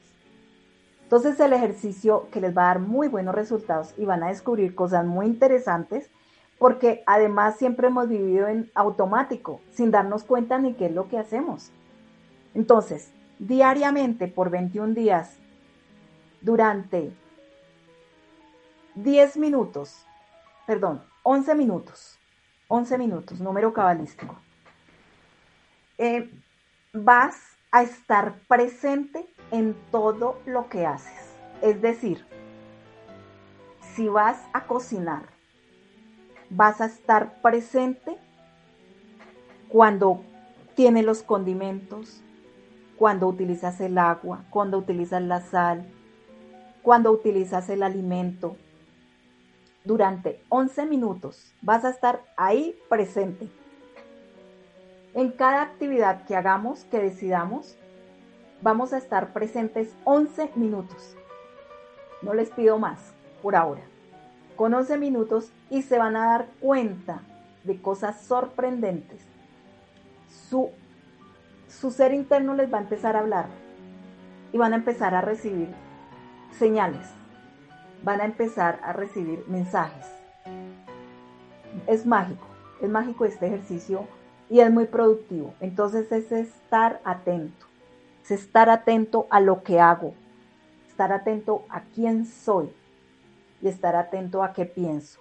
Entonces 1.03 1.39
el 1.39 1.53
ejercicio 1.53 2.27
que 2.31 2.41
les 2.41 2.57
va 2.57 2.63
a 2.63 2.67
dar 2.67 2.79
muy 2.79 3.07
buenos 3.07 3.35
resultados 3.35 3.93
y 3.97 4.05
van 4.05 4.23
a 4.23 4.29
descubrir 4.29 4.75
cosas 4.75 5.05
muy 5.05 5.27
interesantes 5.27 6.09
porque 6.57 7.03
además 7.05 7.57
siempre 7.57 7.87
hemos 7.87 8.09
vivido 8.09 8.47
en 8.47 8.71
automático, 8.73 9.61
sin 9.71 9.91
darnos 9.91 10.23
cuenta 10.23 10.57
ni 10.57 10.73
qué 10.73 10.87
es 10.87 10.93
lo 10.93 11.07
que 11.07 11.19
hacemos. 11.19 11.71
Entonces, 12.53 13.11
diariamente 13.39 14.27
por 14.27 14.49
21 14.49 14.93
días, 14.93 15.37
durante 16.41 17.11
10 18.95 19.37
minutos, 19.37 20.05
perdón, 20.65 21.03
11 21.23 21.55
minutos, 21.55 22.17
11 22.67 22.97
minutos, 22.97 23.39
número 23.39 23.73
cabalístico, 23.73 24.35
eh, 25.97 26.29
vas 26.93 27.37
a 27.71 27.83
estar 27.83 28.35
presente 28.47 29.27
en 29.51 29.75
todo 29.91 30.39
lo 30.45 30.69
que 30.69 30.85
haces. 30.85 31.35
Es 31.61 31.81
decir, 31.81 32.25
si 33.95 34.07
vas 34.07 34.41
a 34.53 34.65
cocinar, 34.65 35.23
vas 36.49 36.81
a 36.81 36.85
estar 36.85 37.41
presente 37.41 38.17
cuando 39.69 40.21
tiene 40.75 41.03
los 41.03 41.23
condimentos, 41.23 42.21
cuando 42.97 43.27
utilizas 43.27 43.79
el 43.81 43.97
agua, 43.97 44.45
cuando 44.49 44.77
utilizas 44.77 45.21
la 45.21 45.41
sal, 45.41 45.85
cuando 46.81 47.11
utilizas 47.11 47.69
el 47.69 47.83
alimento. 47.83 48.57
Durante 49.85 50.43
11 50.49 50.87
minutos 50.87 51.53
vas 51.61 51.85
a 51.85 51.91
estar 51.91 52.23
ahí 52.37 52.75
presente. 52.89 53.47
En 55.13 55.31
cada 55.31 55.61
actividad 55.61 56.25
que 56.25 56.35
hagamos, 56.35 56.85
que 56.85 56.97
decidamos, 56.97 57.77
vamos 58.63 58.93
a 58.93 58.97
estar 58.97 59.31
presentes 59.31 59.93
11 60.03 60.49
minutos. 60.55 61.15
No 62.23 62.33
les 62.33 62.49
pido 62.49 62.79
más 62.79 63.13
por 63.43 63.55
ahora. 63.55 63.83
Con 64.55 64.73
11 64.73 64.97
minutos 64.97 65.51
y 65.69 65.83
se 65.83 65.99
van 65.99 66.15
a 66.15 66.25
dar 66.25 66.47
cuenta 66.59 67.21
de 67.63 67.79
cosas 67.79 68.19
sorprendentes. 68.21 69.21
Su, 70.49 70.71
su 71.67 71.91
ser 71.91 72.11
interno 72.11 72.55
les 72.55 72.73
va 72.73 72.79
a 72.79 72.81
empezar 72.81 73.15
a 73.15 73.19
hablar 73.19 73.45
y 74.51 74.57
van 74.57 74.73
a 74.73 74.77
empezar 74.77 75.13
a 75.13 75.21
recibir 75.21 75.69
señales. 76.57 77.07
Van 78.05 78.21
a 78.21 78.25
empezar 78.25 78.79
a 78.83 78.93
recibir 78.93 79.43
mensajes. 79.47 80.05
Es 81.87 82.05
mágico, 82.05 82.45
es 82.79 82.87
mágico 82.87 83.25
este 83.25 83.47
ejercicio 83.47 84.07
y 84.47 84.59
es 84.59 84.71
muy 84.71 84.85
productivo. 84.85 85.55
Entonces 85.59 86.11
es 86.11 86.31
estar 86.31 87.01
atento, 87.03 87.65
es 88.23 88.29
estar 88.29 88.69
atento 88.69 89.25
a 89.31 89.39
lo 89.39 89.63
que 89.63 89.79
hago, 89.79 90.13
estar 90.87 91.11
atento 91.11 91.65
a 91.67 91.81
quién 91.81 92.27
soy 92.27 92.71
y 93.59 93.69
estar 93.69 93.95
atento 93.95 94.43
a 94.43 94.53
qué 94.53 94.67
pienso. 94.67 95.19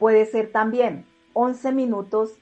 Puede 0.00 0.26
ser 0.26 0.50
también 0.50 1.06
11 1.32 1.70
minutos 1.70 2.34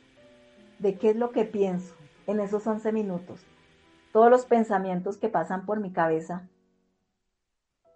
de 0.79 0.97
qué 0.97 1.11
es 1.11 1.17
lo 1.17 1.31
que 1.31 1.45
pienso 1.45 1.95
en 2.27 2.41
esos 2.41 2.67
11 2.67 2.91
minutos. 2.93 3.45
Todos 4.15 4.31
los 4.31 4.47
pensamientos 4.47 5.19
que 5.19 5.29
pasan 5.29 5.67
por 5.67 5.79
mi 5.79 5.93
cabeza 5.93 6.49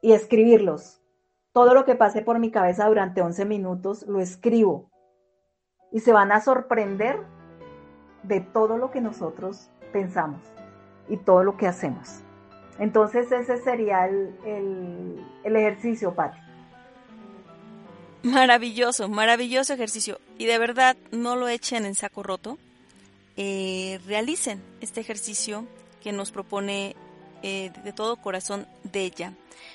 y 0.03 0.12
escribirlos. 0.12 1.01
Todo 1.55 1.73
lo 1.73 1.85
que 1.85 1.95
pase 1.95 2.21
por 2.21 2.41
mi 2.41 2.51
cabeza 2.51 2.89
durante 2.89 3.23
11 3.23 3.45
minutos 3.45 4.05
lo 4.09 4.21
escribo. 4.21 4.91
Y 5.93 6.01
se 6.01 6.13
van 6.13 6.33
a 6.33 6.41
sorprender 6.41 7.21
de 8.25 8.41
todo 8.41 8.77
lo 8.77 8.91
que 8.91 9.01
nosotros 9.01 9.71
pensamos 9.93 10.41
y 11.09 11.17
todo 11.17 11.45
lo 11.45 11.57
que 11.57 11.69
hacemos. 11.69 12.23
Entonces 12.81 13.31
ese 13.31 13.59
sería 13.59 14.07
el, 14.09 15.25
ejercicio, 15.45 16.13
Pati. 16.13 16.41
Maravilloso, 18.25 19.09
maravilloso 19.09 19.75
ejercicio. 19.75 20.19
Y 20.39 20.47
de 20.47 20.59
verdad, 20.59 20.97
no 21.13 21.37
lo 21.37 21.47
echen 21.47 21.87
en 21.87 21.95
saco 21.95 22.25
roto. 22.25 22.59
Eh, 23.37 24.01
realicen 24.09 24.61
este 24.81 25.01
ejercicio 25.01 25.67
que 26.03 26.11
nos 26.11 26.33
propone 26.33 26.97
eh, 27.47 27.71
de 27.85 27.93
todo 27.93 28.17
corazón 28.17 28.67
de 28.85 29.05
ella. 29.05 29.35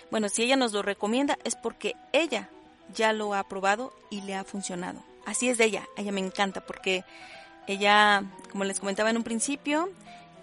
Bueno, 0.09 0.27
si 0.27 0.41
ella 0.41 0.55
nos 0.55 0.73
lo 0.73 0.81
recomienda 0.81 1.37
es 1.43 1.55
porque 1.55 1.95
ella 2.13 2.49
ya 2.95 3.13
lo 3.13 3.35
ha 3.35 3.43
probado 3.43 3.93
y 4.09 4.21
le 4.21 4.33
ha 4.33 4.43
funcionado. 4.43 5.03
Así 5.27 5.49
es 5.49 5.59
de 5.59 5.65
ella. 5.65 5.87
ella 5.95 6.11
me 6.11 6.19
encanta 6.19 6.61
porque 6.61 7.03
ella, 7.67 8.23
como 8.51 8.63
les 8.63 8.79
comentaba 8.79 9.11
en 9.11 9.17
un 9.17 9.23
principio, 9.23 9.91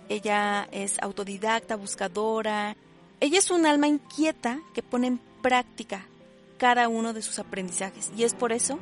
ella 0.09 0.68
es 0.70 1.03
autodidacta, 1.03 1.74
buscadora. 1.74 2.77
Ella 3.18 3.39
es 3.41 3.51
un 3.51 3.66
alma 3.66 3.89
inquieta 3.89 4.61
que 4.72 4.85
pone 4.85 5.09
en 5.09 5.18
práctica 5.43 6.07
cada 6.59 6.87
uno 6.87 7.12
de 7.12 7.22
sus 7.22 7.41
aprendizajes. 7.41 8.12
Y 8.16 8.22
es 8.22 8.35
por 8.35 8.53
eso 8.53 8.79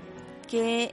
que 0.50 0.92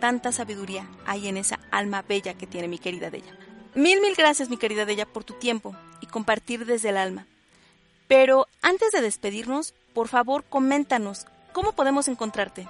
tanta 0.00 0.32
sabiduría 0.32 0.88
hay 1.04 1.28
en 1.28 1.36
esa 1.36 1.60
alma 1.70 2.00
bella 2.00 2.32
que 2.32 2.46
tiene 2.46 2.68
mi 2.68 2.78
querida 2.78 3.10
Della. 3.10 3.36
Mil, 3.74 4.00
mil 4.00 4.14
gracias, 4.14 4.48
mi 4.48 4.56
querida 4.56 4.86
Della, 4.86 5.04
por 5.04 5.24
tu 5.24 5.34
tiempo 5.34 5.76
y 6.00 6.06
compartir 6.06 6.66
desde 6.66 6.90
el 6.90 6.96
alma. 6.96 7.26
Pero 8.08 8.46
antes 8.62 8.92
de 8.92 9.00
despedirnos, 9.00 9.74
por 9.94 10.08
favor, 10.08 10.44
coméntanos, 10.44 11.26
¿cómo 11.52 11.72
podemos 11.72 12.08
encontrarte? 12.08 12.66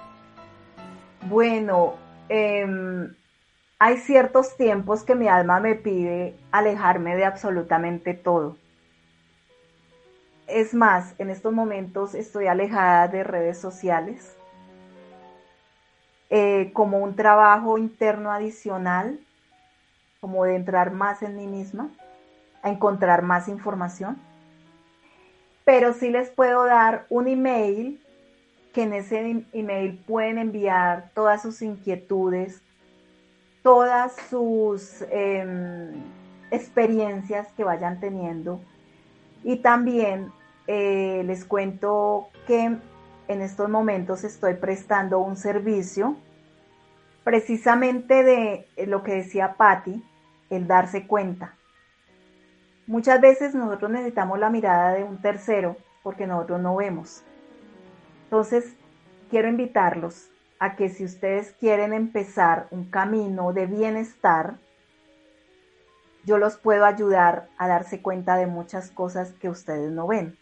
Bueno, 1.23 1.95
eh, 2.29 2.65
hay 3.79 3.97
ciertos 3.97 4.57
tiempos 4.57 5.03
que 5.03 5.15
mi 5.15 5.27
alma 5.27 5.59
me 5.59 5.75
pide 5.75 6.35
alejarme 6.51 7.15
de 7.15 7.25
absolutamente 7.25 8.13
todo. 8.13 8.57
Es 10.47 10.73
más, 10.73 11.13
en 11.19 11.29
estos 11.29 11.53
momentos 11.53 12.15
estoy 12.15 12.47
alejada 12.47 13.07
de 13.07 13.23
redes 13.23 13.59
sociales 13.59 14.37
eh, 16.29 16.71
como 16.73 16.99
un 16.99 17.15
trabajo 17.15 17.77
interno 17.77 18.31
adicional, 18.31 19.19
como 20.19 20.45
de 20.45 20.55
entrar 20.55 20.91
más 20.91 21.21
en 21.21 21.37
mí 21.37 21.47
misma, 21.47 21.89
encontrar 22.69 23.21
más 23.23 23.47
información. 23.47 24.17
Pero 25.65 25.93
sí 25.93 26.09
les 26.09 26.29
puedo 26.29 26.65
dar 26.65 27.05
un 27.09 27.27
email 27.27 28.01
que 28.73 28.83
en 28.83 28.93
ese 28.93 29.45
email 29.53 29.97
pueden 30.05 30.37
enviar 30.37 31.09
todas 31.13 31.41
sus 31.41 31.61
inquietudes, 31.61 32.61
todas 33.63 34.15
sus 34.29 35.01
em, 35.09 35.93
experiencias 36.51 37.51
que 37.53 37.63
vayan 37.63 37.99
teniendo. 37.99 38.61
Y 39.43 39.57
también 39.57 40.31
eh, 40.67 41.23
les 41.25 41.43
cuento 41.43 42.29
que 42.45 42.77
en 43.27 43.41
estos 43.41 43.69
momentos 43.69 44.23
estoy 44.23 44.53
prestando 44.53 45.19
un 45.19 45.35
servicio 45.35 46.15
precisamente 47.23 48.23
de 48.23 48.67
lo 48.85 49.03
que 49.03 49.15
decía 49.15 49.55
Patti, 49.57 50.01
el 50.49 50.65
darse 50.65 51.07
cuenta. 51.07 51.55
Muchas 52.87 53.19
veces 53.19 53.53
nosotros 53.53 53.91
necesitamos 53.91 54.39
la 54.39 54.49
mirada 54.49 54.93
de 54.93 55.03
un 55.03 55.21
tercero 55.21 55.75
porque 56.03 56.25
nosotros 56.25 56.61
no 56.61 56.77
vemos. 56.77 57.21
Entonces, 58.23 58.75
quiero 59.29 59.49
invitarlos 59.49 60.29
a 60.57 60.77
que 60.77 60.87
si 60.87 61.03
ustedes 61.03 61.51
quieren 61.59 61.91
empezar 61.91 62.67
un 62.71 62.89
camino 62.89 63.51
de 63.51 63.65
bienestar, 63.65 64.55
yo 66.23 66.37
los 66.37 66.57
puedo 66.57 66.85
ayudar 66.85 67.49
a 67.57 67.67
darse 67.67 68.01
cuenta 68.01 68.37
de 68.37 68.47
muchas 68.47 68.89
cosas 68.89 69.33
que 69.33 69.49
ustedes 69.49 69.91
no 69.91 70.07
ven. 70.07 70.37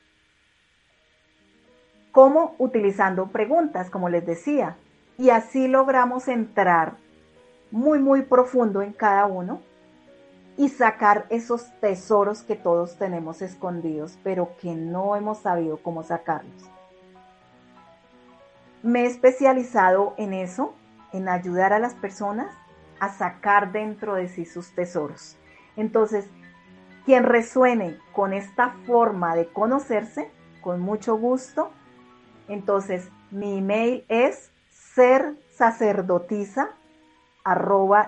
¿Cómo? 2.11 2.55
Utilizando 2.59 3.27
preguntas, 3.27 3.89
como 3.89 4.07
les 4.07 4.25
decía. 4.25 4.77
Y 5.17 5.31
así 5.31 5.67
logramos 5.67 6.27
entrar 6.27 6.93
muy, 7.71 7.97
muy 7.97 8.21
profundo 8.21 8.83
en 8.83 8.93
cada 8.93 9.25
uno 9.25 9.61
y 10.57 10.69
sacar 10.69 11.25
esos 11.29 11.71
tesoros 11.81 12.41
que 12.43 12.55
todos 12.55 12.97
tenemos 12.97 13.41
escondidos, 13.41 14.17
pero 14.23 14.55
que 14.61 14.73
no 14.73 15.15
hemos 15.15 15.39
sabido 15.39 15.77
cómo 15.77 16.03
sacarlos. 16.03 16.69
Me 18.81 19.01
he 19.01 19.05
especializado 19.05 20.13
en 20.17 20.33
eso, 20.33 20.73
en 21.11 21.27
ayudar 21.27 21.73
a 21.73 21.79
las 21.79 21.93
personas 21.95 22.53
a 22.99 23.09
sacar 23.09 23.71
dentro 23.71 24.15
de 24.15 24.29
sí 24.29 24.45
sus 24.45 24.73
tesoros. 24.73 25.37
Entonces, 25.75 26.29
quien 27.05 27.23
resuene 27.23 27.97
con 28.13 28.33
esta 28.33 28.75
forma 28.85 29.35
de 29.35 29.47
conocerse, 29.47 30.31
con 30.61 30.79
mucho 30.79 31.17
gusto, 31.17 31.71
entonces 32.47 33.09
mi 33.31 33.57
email 33.57 34.05
es 34.07 34.51
ser 34.69 35.35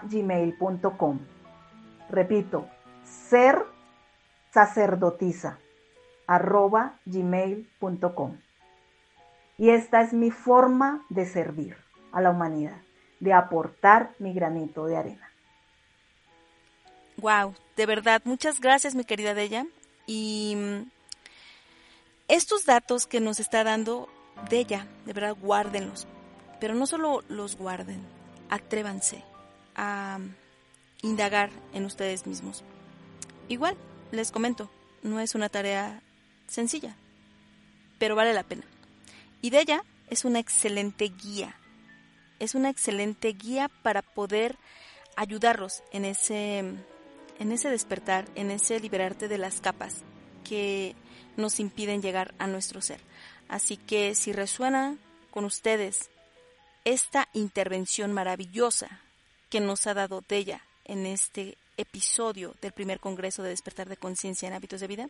gmail.com. 0.10 1.20
Repito, 2.10 2.68
ser 3.03 3.66
sacerdotisa 4.53 5.60
arroba 6.28 6.99
gmail.com. 7.05 8.38
Y 9.58 9.70
esta 9.70 10.01
es 10.01 10.14
mi 10.14 10.30
forma 10.30 11.05
de 11.10 11.26
servir 11.26 11.78
a 12.12 12.22
la 12.22 12.30
humanidad, 12.30 12.82
de 13.20 13.34
aportar 13.34 14.12
mi 14.20 14.34
granito 14.34 14.86
de 14.86 14.97
arena. 14.97 15.32
Wow, 17.18 17.55
de 17.76 17.86
verdad, 17.88 18.22
muchas 18.26 18.60
gracias 18.60 18.93
mi 18.93 19.03
querida 19.03 19.34
Della. 19.34 19.66
Y 20.05 20.55
mm, 20.55 20.91
estos 22.28 22.66
datos 22.66 23.08
que 23.08 23.20
nos 23.20 23.39
está 23.39 23.64
dando 23.64 24.08
Della, 24.49 24.86
de 25.05 25.14
verdad, 25.14 25.36
guárdenlos. 25.39 26.08
Pero 26.60 26.76
no 26.76 26.86
solo 26.86 27.24
los 27.28 27.58
guarden, 27.58 28.01
atrévanse 28.49 29.24
a 29.76 30.20
indagar 31.02 31.50
en 31.74 31.86
ustedes 31.86 32.28
mismos. 32.28 32.64
Igual, 33.48 33.78
les 34.12 34.32
comento, 34.32 34.70
no 35.04 35.20
es 35.20 35.36
una 35.36 35.50
tarea 35.50 36.02
sencilla, 36.48 36.95
pero 38.00 38.16
vale 38.16 38.34
la 38.34 38.43
pena. 38.43 38.64
Y 39.41 39.50
de 39.50 39.62
ella 39.62 39.84
es 40.10 40.26
una 40.26 40.39
excelente 40.39 41.06
guía. 41.10 41.56
Es 42.39 42.56
una 42.56 42.70
excelente 42.70 43.30
guía 43.30 43.70
para 43.84 44.02
poder 44.02 44.58
ayudarlos 45.16 45.84
en 45.91 46.06
ese, 46.06 46.60
en 46.60 47.52
ese 47.52 47.70
despertar, 47.70 48.26
en 48.36 48.52
ese 48.52 48.80
liberarte 48.80 49.28
de 49.28 49.38
las 49.38 49.62
capas 49.62 50.04
que 50.43 50.95
nos 51.36 51.60
impiden 51.60 52.02
llegar 52.02 52.34
a 52.38 52.48
nuestro 52.48 52.82
ser. 52.82 53.02
Así 53.48 53.78
que 53.78 54.16
si 54.16 54.34
resuena 54.34 54.98
con 55.32 55.45
ustedes 55.45 56.10
esta 56.84 57.28
intervención 57.34 58.14
maravillosa 58.14 59.02
que 59.50 59.60
nos 59.60 59.88
ha 59.88 59.93
dado 59.93 60.24
ella 60.30 60.62
en 60.88 61.06
este 61.06 61.58
episodio 61.78 62.56
del 62.62 62.72
primer 62.72 63.00
Congreso 63.00 63.44
de 63.44 63.50
Despertar 63.50 63.88
de 63.88 63.98
Conciencia 63.98 64.48
en 64.48 64.54
Hábitos 64.54 64.82
de 64.82 64.88
Vida, 64.88 65.10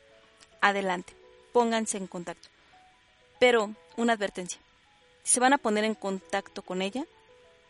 adelante, 0.62 1.14
pónganse 1.54 1.98
en 1.98 2.08
contacto. 2.08 2.50
Pero 3.40 3.74
una 3.96 4.14
advertencia, 4.14 4.60
si 5.24 5.34
se 5.34 5.40
van 5.40 5.54
a 5.54 5.58
poner 5.58 5.84
en 5.84 5.96
contacto 5.96 6.62
con 6.62 6.82
ella, 6.82 7.06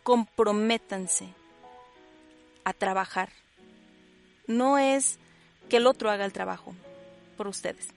comprométanse 0.03 1.28
a 2.64 2.74
trabajar. 2.74 3.30
No 4.47 4.78
es 4.78 5.20
que 5.70 5.78
el 5.78 5.88
otro 5.88 6.10
haga 6.10 6.26
el 6.26 6.34
trabajo 6.34 6.74
por 7.36 7.47
ustedes. 7.47 7.88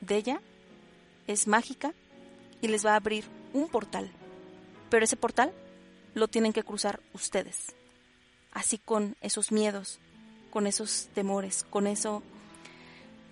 De 0.00 0.16
ella 0.16 0.40
es 1.26 1.46
mágica 1.46 1.94
y 2.60 2.68
les 2.68 2.84
va 2.84 2.92
a 2.92 2.96
abrir 2.96 3.24
un 3.52 3.68
portal. 3.68 4.10
Pero 4.90 5.04
ese 5.04 5.16
portal 5.16 5.52
lo 6.14 6.28
tienen 6.28 6.52
que 6.52 6.62
cruzar 6.62 7.00
ustedes. 7.14 7.74
Así 8.52 8.78
con 8.78 9.16
esos 9.20 9.52
miedos, 9.52 9.98
con 10.50 10.66
esos 10.66 11.08
temores, 11.14 11.64
con 11.70 11.86
eso 11.86 12.22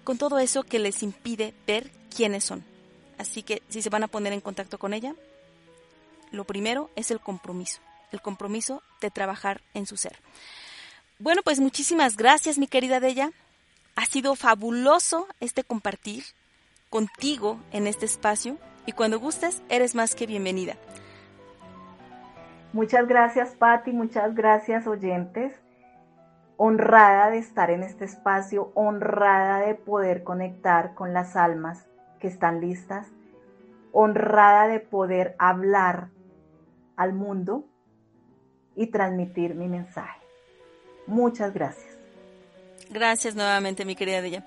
con 0.04 0.18
todo 0.18 0.38
eso 0.38 0.62
que 0.62 0.78
les 0.78 1.02
impide 1.02 1.54
ver 1.66 1.90
quiénes 2.14 2.44
son. 2.44 2.64
Así 3.18 3.42
que 3.42 3.62
si 3.68 3.82
se 3.82 3.90
van 3.90 4.02
a 4.02 4.08
poner 4.08 4.32
en 4.32 4.40
contacto 4.40 4.78
con 4.78 4.94
ella, 4.94 5.14
lo 6.30 6.44
primero 6.44 6.90
es 6.96 7.10
el 7.10 7.20
compromiso, 7.20 7.80
el 8.12 8.22
compromiso 8.22 8.82
de 9.00 9.10
trabajar 9.10 9.60
en 9.74 9.86
su 9.86 9.96
ser. 9.96 10.18
Bueno, 11.18 11.42
pues 11.42 11.60
muchísimas 11.60 12.16
gracias, 12.16 12.56
mi 12.58 12.66
querida 12.66 12.98
Della. 12.98 13.30
Ha 13.94 14.06
sido 14.06 14.34
fabuloso 14.36 15.28
este 15.40 15.64
compartir 15.64 16.24
contigo 16.88 17.60
en 17.72 17.86
este 17.86 18.06
espacio 18.06 18.58
y 18.86 18.92
cuando 18.92 19.20
gustes, 19.20 19.60
eres 19.68 19.94
más 19.94 20.14
que 20.14 20.26
bienvenida. 20.26 20.76
Muchas 22.72 23.06
gracias, 23.08 23.50
Patti, 23.50 23.92
muchas 23.92 24.34
gracias, 24.34 24.86
oyentes 24.86 25.60
honrada 26.62 27.30
de 27.30 27.38
estar 27.38 27.70
en 27.70 27.82
este 27.82 28.04
espacio, 28.04 28.70
honrada 28.74 29.60
de 29.60 29.74
poder 29.74 30.24
conectar 30.24 30.92
con 30.92 31.14
las 31.14 31.34
almas 31.34 31.86
que 32.18 32.28
están 32.28 32.60
listas, 32.60 33.06
honrada 33.92 34.68
de 34.68 34.78
poder 34.78 35.34
hablar 35.38 36.10
al 36.96 37.14
mundo 37.14 37.64
y 38.76 38.88
transmitir 38.88 39.54
mi 39.54 39.68
mensaje. 39.68 40.20
Muchas 41.06 41.54
gracias. 41.54 41.96
Gracias 42.90 43.34
nuevamente, 43.34 43.86
mi 43.86 43.96
querida 43.96 44.20
Della. 44.20 44.44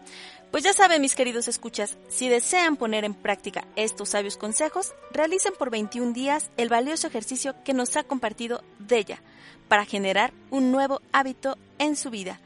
Pues 0.53 0.63
ya 0.63 0.71
saben, 0.71 1.01
mis 1.01 1.15
queridos 1.15 1.47
escuchas, 1.47 1.97
si 2.09 2.29
desean 2.29 2.77
poner 2.77 3.05
en 3.05 3.15
práctica 3.15 3.65
estos 3.75 4.09
sabios 4.09 4.37
consejos, 4.37 4.93
realicen 5.09 5.53
por 5.57 5.71
21 5.71 6.13
días 6.13 6.51
el 6.57 6.69
valioso 6.69 7.07
ejercicio 7.07 7.55
que 7.63 7.73
nos 7.73 7.97
ha 7.97 8.03
compartido 8.03 8.63
Della 8.77 9.19
para 9.67 9.83
generar 9.83 10.31
un 10.51 10.71
nuevo 10.71 11.01
hábito 11.11 11.57
en 11.79 11.95
su 11.95 12.11
vida. 12.11 12.39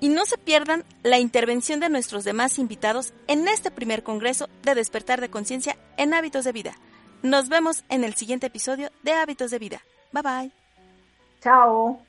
Y 0.00 0.08
no 0.08 0.24
se 0.24 0.38
pierdan 0.38 0.82
la 1.02 1.18
intervención 1.18 1.78
de 1.78 1.90
nuestros 1.90 2.24
demás 2.24 2.58
invitados 2.58 3.12
en 3.26 3.46
este 3.46 3.70
primer 3.70 4.02
Congreso 4.02 4.48
de 4.62 4.74
Despertar 4.74 5.20
de 5.20 5.28
Conciencia 5.28 5.76
en 5.98 6.14
Hábitos 6.14 6.46
de 6.46 6.52
Vida. 6.52 6.78
Nos 7.22 7.50
vemos 7.50 7.84
en 7.90 8.02
el 8.02 8.14
siguiente 8.14 8.46
episodio 8.46 8.90
de 9.02 9.12
Hábitos 9.12 9.50
de 9.50 9.58
Vida. 9.58 9.82
Bye 10.10 10.22
bye. 10.22 10.50
Chao. 11.42 12.00